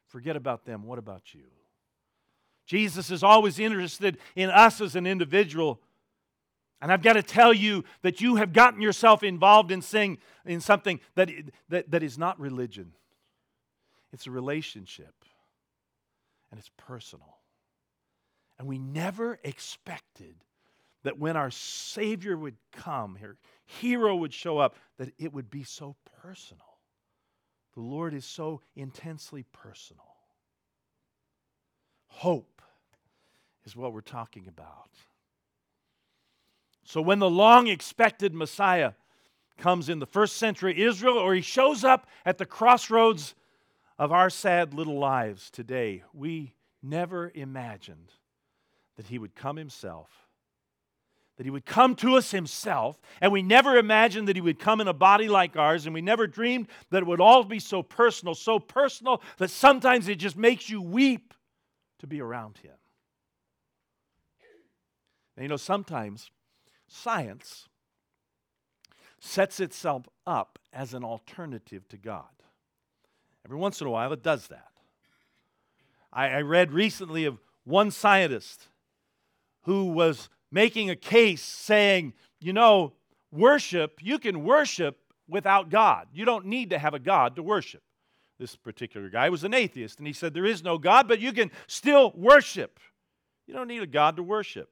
Forget 0.07 0.35
about 0.35 0.65
them. 0.65 0.85
What 0.85 0.99
about 0.99 1.35
you? 1.35 1.45
Jesus 2.67 3.11
is 3.11 3.23
always 3.23 3.59
interested 3.59 4.19
in 4.35 4.51
us 4.51 4.81
as 4.81 4.97
an 4.97 5.07
individual. 5.07 5.81
And 6.81 6.91
I've 6.91 7.03
got 7.03 7.15
to 7.15 7.23
tell 7.23 7.53
you 7.53 7.85
that 8.03 8.21
you 8.21 8.37
have 8.37 8.53
gotten 8.53 8.81
yourself 8.81 9.23
involved 9.23 9.71
in, 9.71 9.83
saying, 9.83 10.19
in 10.47 10.61
something 10.61 11.01
that, 11.15 11.31
that, 11.69 11.91
that 11.91 12.03
is 12.03 12.17
not 12.17 12.41
religion, 12.41 12.93
it's 14.13 14.27
a 14.27 14.31
relationship, 14.31 15.15
and 16.51 16.59
it's 16.59 16.71
personal. 16.79 17.38
And 18.59 18.67
we 18.67 18.79
never 18.79 19.39
expected 19.45 20.35
that 21.05 21.19
when 21.19 21.37
our 21.37 21.51
Savior 21.51 22.37
would 22.37 22.57
come, 22.73 23.17
our 23.23 23.37
hero 23.67 24.17
would 24.17 24.35
show 24.35 24.59
up, 24.59 24.75
that 24.99 25.13
it 25.19 25.33
would 25.33 25.51
be 25.51 25.63
so 25.63 25.95
personal. 26.23 26.65
The 27.75 27.81
Lord 27.81 28.15
is 28.15 28.25
so 28.25 28.61
intensely 28.75 29.45
personal. 29.53 30.03
Hope 32.09 32.63
is 33.65 33.77
what 33.77 33.93
we're 33.93 34.01
talking 34.01 34.49
about. 34.49 34.91
So 36.83 37.01
when 37.01 37.21
the 37.21 37.31
long 37.31 37.69
expected 37.69 38.35
Messiah 38.35 38.93
comes 39.59 39.89
in 39.89 39.99
the 39.99 40.07
first 40.07 40.37
century 40.37 40.83
Israel, 40.83 41.19
or 41.19 41.35
he 41.35 41.43
shows 41.43 41.85
up 41.85 42.09
at 42.25 42.39
the 42.39 42.47
crossroads 42.47 43.35
of 43.99 44.11
our 44.11 44.31
sad 44.31 44.75
little 44.75 44.99
lives 44.99 45.51
today, 45.51 46.03
we 46.13 46.55
never 46.83 47.31
imagined 47.35 48.13
that 48.99 49.07
he 49.07 49.19
would 49.19 49.35
come 49.35 49.57
himself 49.57 50.29
that 51.39 51.45
he 51.45 51.51
would 51.51 51.65
come 51.65 51.95
to 51.95 52.17
us 52.17 52.33
himself, 52.33 53.01
and 53.21 53.31
we 53.31 53.43
never 53.43 53.77
imagined 53.77 54.27
that 54.27 54.35
he 54.35 54.43
would 54.43 54.59
come 54.59 54.81
in 54.81 54.89
a 54.89 54.93
body 54.93 55.29
like 55.29 55.57
ours, 55.57 55.87
and 55.87 55.95
we 55.95 56.01
never 56.01 56.27
dreamed 56.27 56.67
that 56.91 56.99
it 56.99 57.07
would 57.07 57.21
all 57.21 57.45
be 57.45 57.61
so 57.61 57.81
personal, 57.81 58.35
so 58.35 58.59
personal 58.59 59.23
that 59.39 59.49
sometimes 59.49 60.09
it 60.09 60.17
just 60.17 60.37
makes 60.37 60.69
you 60.69 60.83
weep 60.83 61.33
to 62.01 62.09
be 62.09 62.21
around 62.21 62.59
him. 62.59 62.73
And 65.37 65.45
you 65.45 65.49
know, 65.49 65.57
sometimes 65.57 66.33
science 66.89 67.69
sets 69.21 69.61
itself 69.61 70.09
up 70.27 70.59
as 70.73 70.93
an 70.93 71.05
alternative 71.05 71.87
to 71.89 71.97
God. 71.97 72.25
Every 73.45 73.59
once 73.59 73.81
in 73.81 73.87
a 73.87 73.91
while, 73.91 74.13
it 74.13 74.25
does 74.25 74.49
that. 74.49 74.73
I, 76.13 76.31
I 76.31 76.41
read 76.41 76.73
recently 76.73 77.27
of 77.27 77.39
one 77.63 77.93
scientist 77.93 78.67
who 79.69 79.85
was 79.85 80.31
making 80.51 80.89
a 80.89 80.97
case 80.97 81.43
saying, 81.43 82.15
you 82.41 82.55
know, 82.55 82.95
worship, 83.31 83.99
you 84.01 84.19
can 84.19 84.43
worship 84.43 84.99
without 85.29 85.69
God. 85.69 86.09
You 86.11 86.25
don't 86.25 86.47
need 86.47 86.71
to 86.71 86.79
have 86.79 86.95
a 86.95 86.99
God 86.99 87.37
to 87.37 87.43
worship. 87.43 87.83
This 88.39 88.57
particular 88.57 89.11
guy 89.11 89.29
was 89.29 89.45
an 89.45 89.53
atheist, 89.53 89.99
and 89.99 90.07
he 90.07 90.15
said, 90.15 90.33
There 90.33 90.47
is 90.47 90.65
no 90.65 90.79
God, 90.79 91.07
but 91.07 91.21
you 91.21 91.35
can 91.35 91.51
still 91.67 92.15
worship. 92.17 92.81
You 93.47 93.53
don't 93.53 93.69
need 93.69 93.83
a 93.83 93.87
God 93.87 94.17
to 94.17 94.23
worship. 94.23 94.71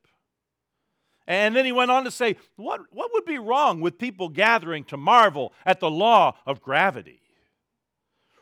And 1.26 1.54
then 1.54 1.66
he 1.66 1.72
went 1.72 1.90
on 1.90 2.04
to 2.04 2.10
say, 2.10 2.36
what, 2.54 2.80
what 2.90 3.10
would 3.12 3.26
be 3.26 3.38
wrong 3.38 3.82
with 3.82 3.98
people 3.98 4.30
gathering 4.30 4.84
to 4.84 4.96
marvel 4.96 5.52
at 5.66 5.80
the 5.80 5.90
law 5.90 6.36
of 6.46 6.62
gravity? 6.62 7.20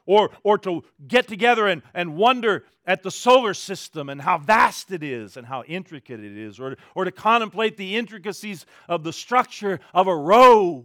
Or, 0.07 0.31
or 0.43 0.59
to 0.59 0.85
get 1.09 1.27
together 1.27 1.67
and, 1.67 1.83
and 1.95 2.14
wonder 2.17 2.64
at 2.87 3.03
the 3.03 3.11
solar 3.11 3.55
system 3.55 4.11
and 4.11 4.21
how 4.21 4.38
vast 4.38 4.90
it 4.93 5.03
is 5.03 5.37
and 5.37 5.47
how 5.47 5.62
intricate 5.64 6.21
it 6.21 6.37
is, 6.37 6.61
or, 6.61 6.77
or 6.95 7.05
to 7.05 7.11
contemplate 7.11 7.77
the 7.77 7.97
intricacies 7.97 8.67
of 8.88 9.03
the 9.03 9.12
structure 9.12 9.81
of 9.95 10.07
a 10.07 10.14
rose. 10.14 10.85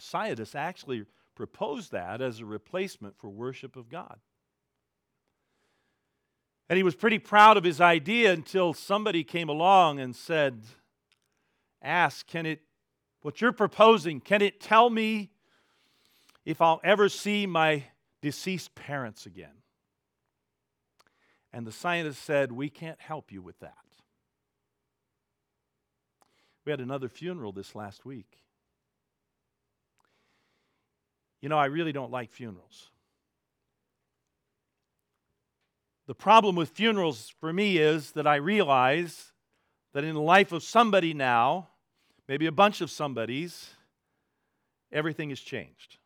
Scientists 0.00 0.54
actually 0.54 1.04
proposed 1.36 1.92
that 1.92 2.20
as 2.20 2.40
a 2.40 2.44
replacement 2.44 3.16
for 3.16 3.30
worship 3.30 3.76
of 3.76 3.88
God. 3.88 4.18
And 6.68 6.76
he 6.76 6.82
was 6.82 6.94
pretty 6.94 7.18
proud 7.18 7.56
of 7.56 7.64
his 7.64 7.80
idea 7.80 8.32
until 8.32 8.72
somebody 8.74 9.24
came 9.24 9.48
along 9.48 9.98
and 9.98 10.14
said, 10.14 10.62
Ask, 11.82 12.26
can 12.26 12.46
it, 12.46 12.60
what 13.22 13.40
you're 13.40 13.52
proposing, 13.52 14.20
can 14.20 14.42
it 14.42 14.60
tell 14.60 14.90
me 14.90 15.30
if 16.50 16.60
I'll 16.60 16.80
ever 16.82 17.08
see 17.08 17.46
my 17.46 17.84
deceased 18.22 18.74
parents 18.74 19.26
again? 19.26 19.54
And 21.52 21.66
the 21.66 21.72
scientist 21.72 22.22
said, 22.22 22.52
We 22.52 22.68
can't 22.68 23.00
help 23.00 23.32
you 23.32 23.42
with 23.42 23.58
that. 23.60 23.74
We 26.64 26.70
had 26.70 26.80
another 26.80 27.08
funeral 27.08 27.52
this 27.52 27.74
last 27.74 28.04
week. 28.04 28.36
You 31.40 31.48
know, 31.48 31.58
I 31.58 31.66
really 31.66 31.92
don't 31.92 32.10
like 32.10 32.32
funerals. 32.32 32.90
The 36.06 36.14
problem 36.14 36.56
with 36.56 36.70
funerals 36.70 37.32
for 37.40 37.52
me 37.52 37.78
is 37.78 38.12
that 38.12 38.26
I 38.26 38.36
realize 38.36 39.32
that 39.94 40.04
in 40.04 40.14
the 40.14 40.20
life 40.20 40.52
of 40.52 40.62
somebody 40.62 41.14
now, 41.14 41.68
maybe 42.28 42.46
a 42.46 42.52
bunch 42.52 42.80
of 42.80 42.90
somebodies, 42.90 43.70
everything 44.92 45.30
has 45.30 45.40
changed. 45.40 45.99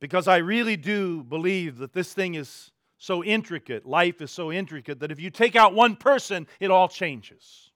Because 0.00 0.28
I 0.28 0.38
really 0.38 0.76
do 0.76 1.22
believe 1.24 1.78
that 1.78 1.92
this 1.92 2.12
thing 2.12 2.34
is 2.34 2.70
so 2.98 3.22
intricate, 3.24 3.86
life 3.86 4.20
is 4.20 4.30
so 4.30 4.52
intricate, 4.52 5.00
that 5.00 5.10
if 5.10 5.20
you 5.20 5.30
take 5.30 5.56
out 5.56 5.74
one 5.74 5.96
person, 5.96 6.46
it 6.60 6.70
all 6.70 6.88
changes. 6.88 7.70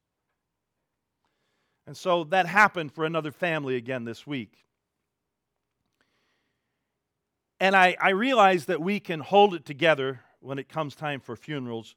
And 1.87 1.97
so 1.97 2.25
that 2.25 2.47
happened 2.47 2.93
for 2.93 3.05
another 3.05 3.33
family 3.33 3.77
again 3.77 4.05
this 4.05 4.27
week. 4.27 4.53
And 7.59 7.77
I, 7.77 7.97
I 8.01 8.11
realize 8.11 8.67
that 8.67 8.81
we 8.81 9.01
can 9.01 9.21
hold 9.21 9.55
it 9.55 9.65
together 9.65 10.21
when 10.41 10.59
it 10.59 10.69
comes 10.69 10.95
time 10.95 11.21
for 11.21 11.37
funerals 11.37 11.95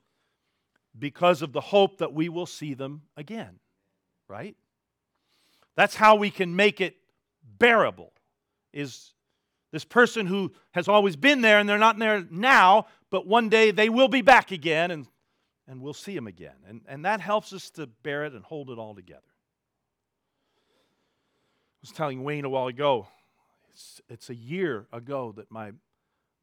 because 0.98 1.42
of 1.42 1.54
the 1.54 1.62
hope 1.62 2.00
that 2.00 2.14
we 2.14 2.28
will 2.28 2.46
see 2.46 2.74
them 2.74 3.04
again, 3.16 3.60
right? 4.28 4.56
That's 5.76 5.96
how 5.96 6.16
we 6.16 6.30
can 6.30 6.56
make 6.56 6.82
it 6.82 6.96
bearable. 7.58 8.12
Is 8.74 9.14
this 9.74 9.84
person 9.84 10.28
who 10.28 10.52
has 10.72 10.88
always 10.88 11.16
been 11.16 11.42
there 11.42 11.58
and 11.58 11.68
they're 11.68 11.80
not 11.80 11.98
there 11.98 12.24
now, 12.30 12.86
but 13.10 13.26
one 13.26 13.50
day 13.50 13.72
they 13.72 13.90
will 13.90 14.08
be 14.08 14.22
back 14.22 14.52
again 14.52 14.92
and, 14.92 15.08
and 15.68 15.82
we'll 15.82 15.96
see 15.96 16.14
them 16.14 16.28
again. 16.28 16.54
And, 16.70 16.82
and 16.88 17.04
that 17.06 17.20
helps 17.20 17.52
us 17.54 17.72
to 17.72 17.88
bear 17.88 18.24
it 18.24 18.34
and 18.34 18.46
hold 18.46 18.70
it 18.70 18.78
all 18.78 18.94
together. 18.94 19.24
I 20.56 21.82
was 21.82 21.92
telling 21.92 22.24
Wayne 22.24 22.46
a 22.46 22.50
while 22.50 22.68
ago, 22.68 23.08
it's, 23.74 24.00
it's 24.10 24.30
a 24.30 24.36
year 24.36 24.86
ago 24.94 25.34
that 25.38 25.50
my 25.50 25.72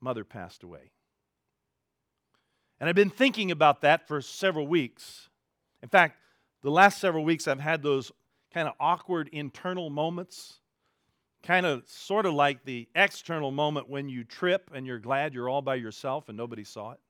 mother 0.00 0.24
passed 0.24 0.64
away. 0.64 0.90
And 2.80 2.88
I've 2.88 2.96
been 2.96 3.10
thinking 3.10 3.52
about 3.52 3.82
that 3.82 4.08
for 4.08 4.20
several 4.20 4.66
weeks. 4.66 5.28
In 5.84 5.88
fact, 5.88 6.16
the 6.62 6.70
last 6.72 6.98
several 6.98 7.22
weeks 7.22 7.46
I've 7.46 7.60
had 7.60 7.84
those 7.84 8.10
kind 8.52 8.66
of 8.66 8.74
awkward 8.80 9.28
internal 9.30 9.88
moments, 9.88 10.58
kind 11.42 11.66
of 11.66 11.82
sort 11.86 12.26
of 12.26 12.34
like 12.34 12.64
the 12.64 12.88
external 12.94 13.50
moment 13.50 13.88
when 13.88 14.08
you 14.08 14.24
trip 14.24 14.70
and 14.74 14.86
you're 14.86 14.98
glad 14.98 15.34
you're 15.34 15.48
all 15.48 15.62
by 15.62 15.76
yourself 15.76 16.28
and 16.28 16.36
nobody 16.36 16.64
saw 16.64 16.92
it. 16.92 17.00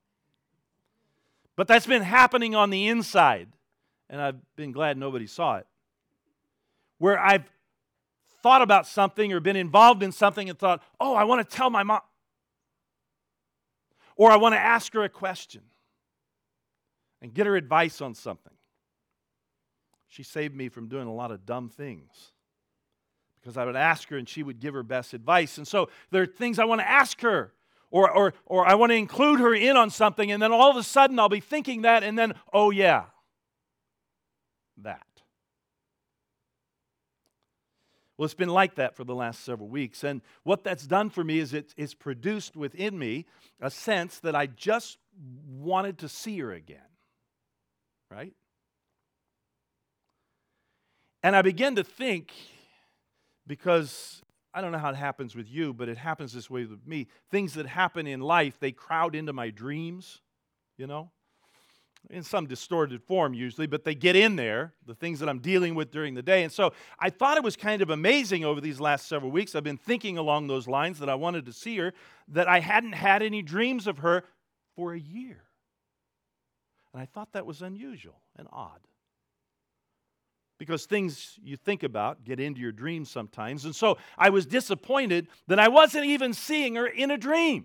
But 1.56 1.68
that's 1.68 1.86
been 1.86 2.02
happening 2.02 2.54
on 2.54 2.70
the 2.70 2.88
inside, 2.88 3.48
and 4.08 4.20
I've 4.20 4.56
been 4.56 4.72
glad 4.72 4.96
nobody 4.96 5.26
saw 5.26 5.56
it. 5.56 5.66
Where 6.98 7.18
I've 7.18 7.44
thought 8.42 8.62
about 8.62 8.86
something 8.86 9.32
or 9.32 9.40
been 9.40 9.56
involved 9.56 10.02
in 10.02 10.12
something 10.12 10.48
and 10.48 10.58
thought, 10.58 10.82
oh, 10.98 11.14
I 11.14 11.24
want 11.24 11.48
to 11.48 11.56
tell 11.56 11.68
my 11.68 11.82
mom. 11.82 12.00
Or 14.16 14.30
I 14.30 14.36
want 14.36 14.54
to 14.54 14.58
ask 14.58 14.92
her 14.94 15.02
a 15.02 15.08
question 15.08 15.62
and 17.20 17.34
get 17.34 17.46
her 17.46 17.56
advice 17.56 18.00
on 18.00 18.14
something. 18.14 18.52
She 20.08 20.22
saved 20.22 20.54
me 20.54 20.68
from 20.68 20.88
doing 20.88 21.06
a 21.06 21.12
lot 21.12 21.30
of 21.30 21.46
dumb 21.46 21.68
things 21.68 22.32
because 23.40 23.56
I 23.56 23.64
would 23.64 23.76
ask 23.76 24.08
her 24.08 24.16
and 24.16 24.28
she 24.28 24.42
would 24.42 24.60
give 24.60 24.74
her 24.74 24.82
best 24.82 25.14
advice. 25.14 25.58
And 25.58 25.66
so 25.66 25.88
there 26.10 26.22
are 26.22 26.26
things 26.26 26.58
I 26.58 26.64
want 26.64 26.80
to 26.80 26.88
ask 26.88 27.20
her. 27.22 27.52
Or, 27.92 28.08
or, 28.08 28.34
or 28.46 28.68
I 28.68 28.74
want 28.74 28.90
to 28.90 28.96
include 28.96 29.40
her 29.40 29.52
in 29.52 29.76
on 29.76 29.90
something, 29.90 30.30
and 30.30 30.40
then 30.40 30.52
all 30.52 30.70
of 30.70 30.76
a 30.76 30.82
sudden 30.84 31.18
I'll 31.18 31.28
be 31.28 31.40
thinking 31.40 31.82
that, 31.82 32.04
and 32.04 32.16
then, 32.16 32.34
oh 32.52 32.70
yeah, 32.70 33.06
that. 34.76 35.02
Well, 38.16 38.26
it's 38.26 38.34
been 38.34 38.50
like 38.50 38.74
that 38.74 38.94
for 38.94 39.02
the 39.02 39.14
last 39.14 39.44
several 39.44 39.68
weeks. 39.68 40.04
And 40.04 40.20
what 40.42 40.62
that's 40.62 40.86
done 40.86 41.10
for 41.10 41.24
me 41.24 41.38
is 41.38 41.54
it, 41.54 41.74
it's 41.76 41.94
produced 41.94 42.54
within 42.54 42.96
me 42.96 43.24
a 43.60 43.70
sense 43.70 44.20
that 44.20 44.36
I 44.36 44.46
just 44.46 44.98
wanted 45.48 45.98
to 45.98 46.08
see 46.08 46.38
her 46.38 46.52
again. 46.52 46.78
Right? 48.10 48.34
And 51.22 51.34
I 51.34 51.42
began 51.42 51.76
to 51.76 51.82
think, 51.82 52.32
because 53.50 54.22
I 54.54 54.60
don't 54.60 54.70
know 54.70 54.78
how 54.78 54.90
it 54.90 54.96
happens 54.96 55.34
with 55.34 55.50
you, 55.50 55.74
but 55.74 55.88
it 55.88 55.98
happens 55.98 56.32
this 56.32 56.48
way 56.48 56.64
with 56.66 56.86
me. 56.86 57.08
Things 57.32 57.54
that 57.54 57.66
happen 57.66 58.06
in 58.06 58.20
life, 58.20 58.60
they 58.60 58.70
crowd 58.70 59.16
into 59.16 59.32
my 59.32 59.50
dreams, 59.50 60.20
you 60.78 60.86
know? 60.86 61.10
in 62.08 62.22
some 62.22 62.46
distorted 62.46 63.02
form 63.02 63.34
usually, 63.34 63.66
but 63.66 63.84
they 63.84 63.94
get 63.94 64.16
in 64.16 64.36
there, 64.36 64.72
the 64.86 64.94
things 64.94 65.18
that 65.18 65.28
I'm 65.28 65.40
dealing 65.40 65.74
with 65.74 65.90
during 65.90 66.14
the 66.14 66.22
day. 66.22 66.44
And 66.44 66.52
so 66.52 66.72
I 66.98 67.10
thought 67.10 67.36
it 67.36 67.42
was 67.42 67.56
kind 67.56 67.82
of 67.82 67.90
amazing 67.90 68.42
over 68.42 68.60
these 68.60 68.80
last 68.80 69.06
several 69.06 69.30
weeks. 69.30 69.54
I've 69.54 69.64
been 69.64 69.76
thinking 69.76 70.16
along 70.16 70.46
those 70.46 70.66
lines 70.66 71.00
that 71.00 71.10
I 71.10 71.16
wanted 71.16 71.44
to 71.46 71.52
see 71.52 71.76
her, 71.76 71.92
that 72.28 72.48
I 72.48 72.60
hadn't 72.60 72.92
had 72.92 73.22
any 73.22 73.42
dreams 73.42 73.86
of 73.86 73.98
her 73.98 74.24
for 74.76 74.94
a 74.94 74.98
year. 74.98 75.42
And 76.94 77.02
I 77.02 77.04
thought 77.04 77.32
that 77.32 77.44
was 77.44 77.60
unusual 77.60 78.22
and 78.34 78.48
odd. 78.50 78.80
Because 80.60 80.84
things 80.84 81.38
you 81.42 81.56
think 81.56 81.84
about 81.84 82.22
get 82.22 82.38
into 82.38 82.60
your 82.60 82.70
dreams 82.70 83.10
sometimes. 83.10 83.64
And 83.64 83.74
so 83.74 83.96
I 84.18 84.28
was 84.28 84.44
disappointed 84.44 85.28
that 85.46 85.58
I 85.58 85.68
wasn't 85.68 86.04
even 86.04 86.34
seeing 86.34 86.74
her 86.74 86.86
in 86.86 87.10
a 87.10 87.16
dream. 87.16 87.64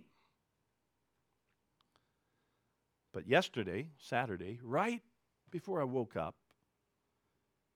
But 3.11 3.27
yesterday, 3.27 3.89
Saturday, 3.97 4.59
right 4.63 5.01
before 5.51 5.81
I 5.81 5.83
woke 5.83 6.15
up, 6.15 6.35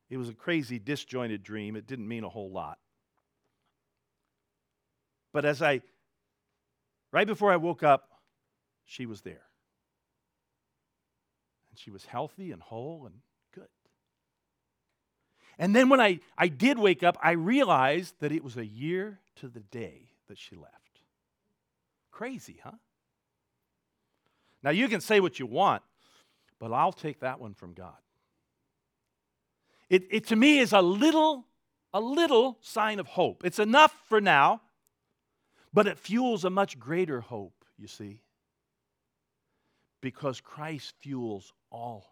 it 0.10 0.16
was 0.16 0.30
a 0.30 0.34
crazy, 0.34 0.80
disjointed 0.80 1.44
dream. 1.44 1.76
It 1.76 1.86
didn't 1.86 2.08
mean 2.08 2.24
a 2.24 2.30
whole 2.30 2.50
lot. 2.50 2.78
But 5.34 5.44
as 5.44 5.62
I, 5.62 5.82
right 7.12 7.28
before 7.28 7.52
I 7.52 7.58
woke 7.58 7.84
up, 7.84 8.08
she 8.86 9.06
was 9.06 9.20
there. 9.20 9.44
And 11.72 11.78
she 11.78 11.92
was 11.92 12.06
healthy 12.06 12.54
and 12.54 12.62
whole 12.62 13.06
and. 13.06 13.16
And 15.60 15.76
then 15.76 15.90
when 15.90 16.00
I, 16.00 16.22
I 16.38 16.48
did 16.48 16.80
wake 16.80 17.04
up, 17.04 17.18
I 17.22 17.32
realized 17.32 18.16
that 18.22 18.32
it 18.32 18.44
was 18.44 18.56
a 18.56 18.66
year 18.66 19.20
to 19.36 19.50
the 19.50 19.60
day 19.60 20.08
that 20.30 20.38
she 20.38 20.56
left. 20.56 21.02
Crazy, 22.12 22.60
huh? 22.64 22.72
Now, 24.64 24.72
you 24.72 24.88
can 24.88 25.02
say 25.02 25.20
what 25.20 25.38
you 25.38 25.46
want, 25.46 25.84
but 26.60 26.72
I'll 26.72 26.94
take 26.94 27.20
that 27.20 27.42
one 27.42 27.54
from 27.54 27.74
God. 27.74 27.98
It, 29.90 30.08
it 30.10 30.28
to 30.28 30.36
me 30.36 30.60
is 30.60 30.72
a 30.72 30.82
little, 30.82 31.46
a 31.94 32.00
little 32.00 32.58
sign 32.62 33.00
of 33.00 33.08
hope. 33.08 33.44
It's 33.44 33.60
enough 33.60 33.94
for 34.08 34.22
now, 34.22 34.62
but 35.74 35.88
it 35.88 36.00
fuels 36.00 36.46
a 36.46 36.50
much 36.50 36.80
greater 36.80 37.20
hope, 37.20 37.66
you 37.78 37.88
see, 37.88 38.22
because 40.00 40.40
Christ 40.40 40.94
fuels 41.00 41.52
all. 41.70 42.06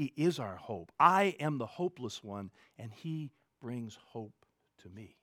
He 0.00 0.12
is 0.16 0.38
our 0.38 0.56
hope. 0.56 0.92
I 0.98 1.36
am 1.38 1.58
the 1.58 1.66
hopeless 1.66 2.24
one, 2.24 2.50
and 2.78 2.90
He 2.90 3.32
brings 3.60 3.98
hope 4.12 4.46
to 4.78 4.88
me. 4.88 5.18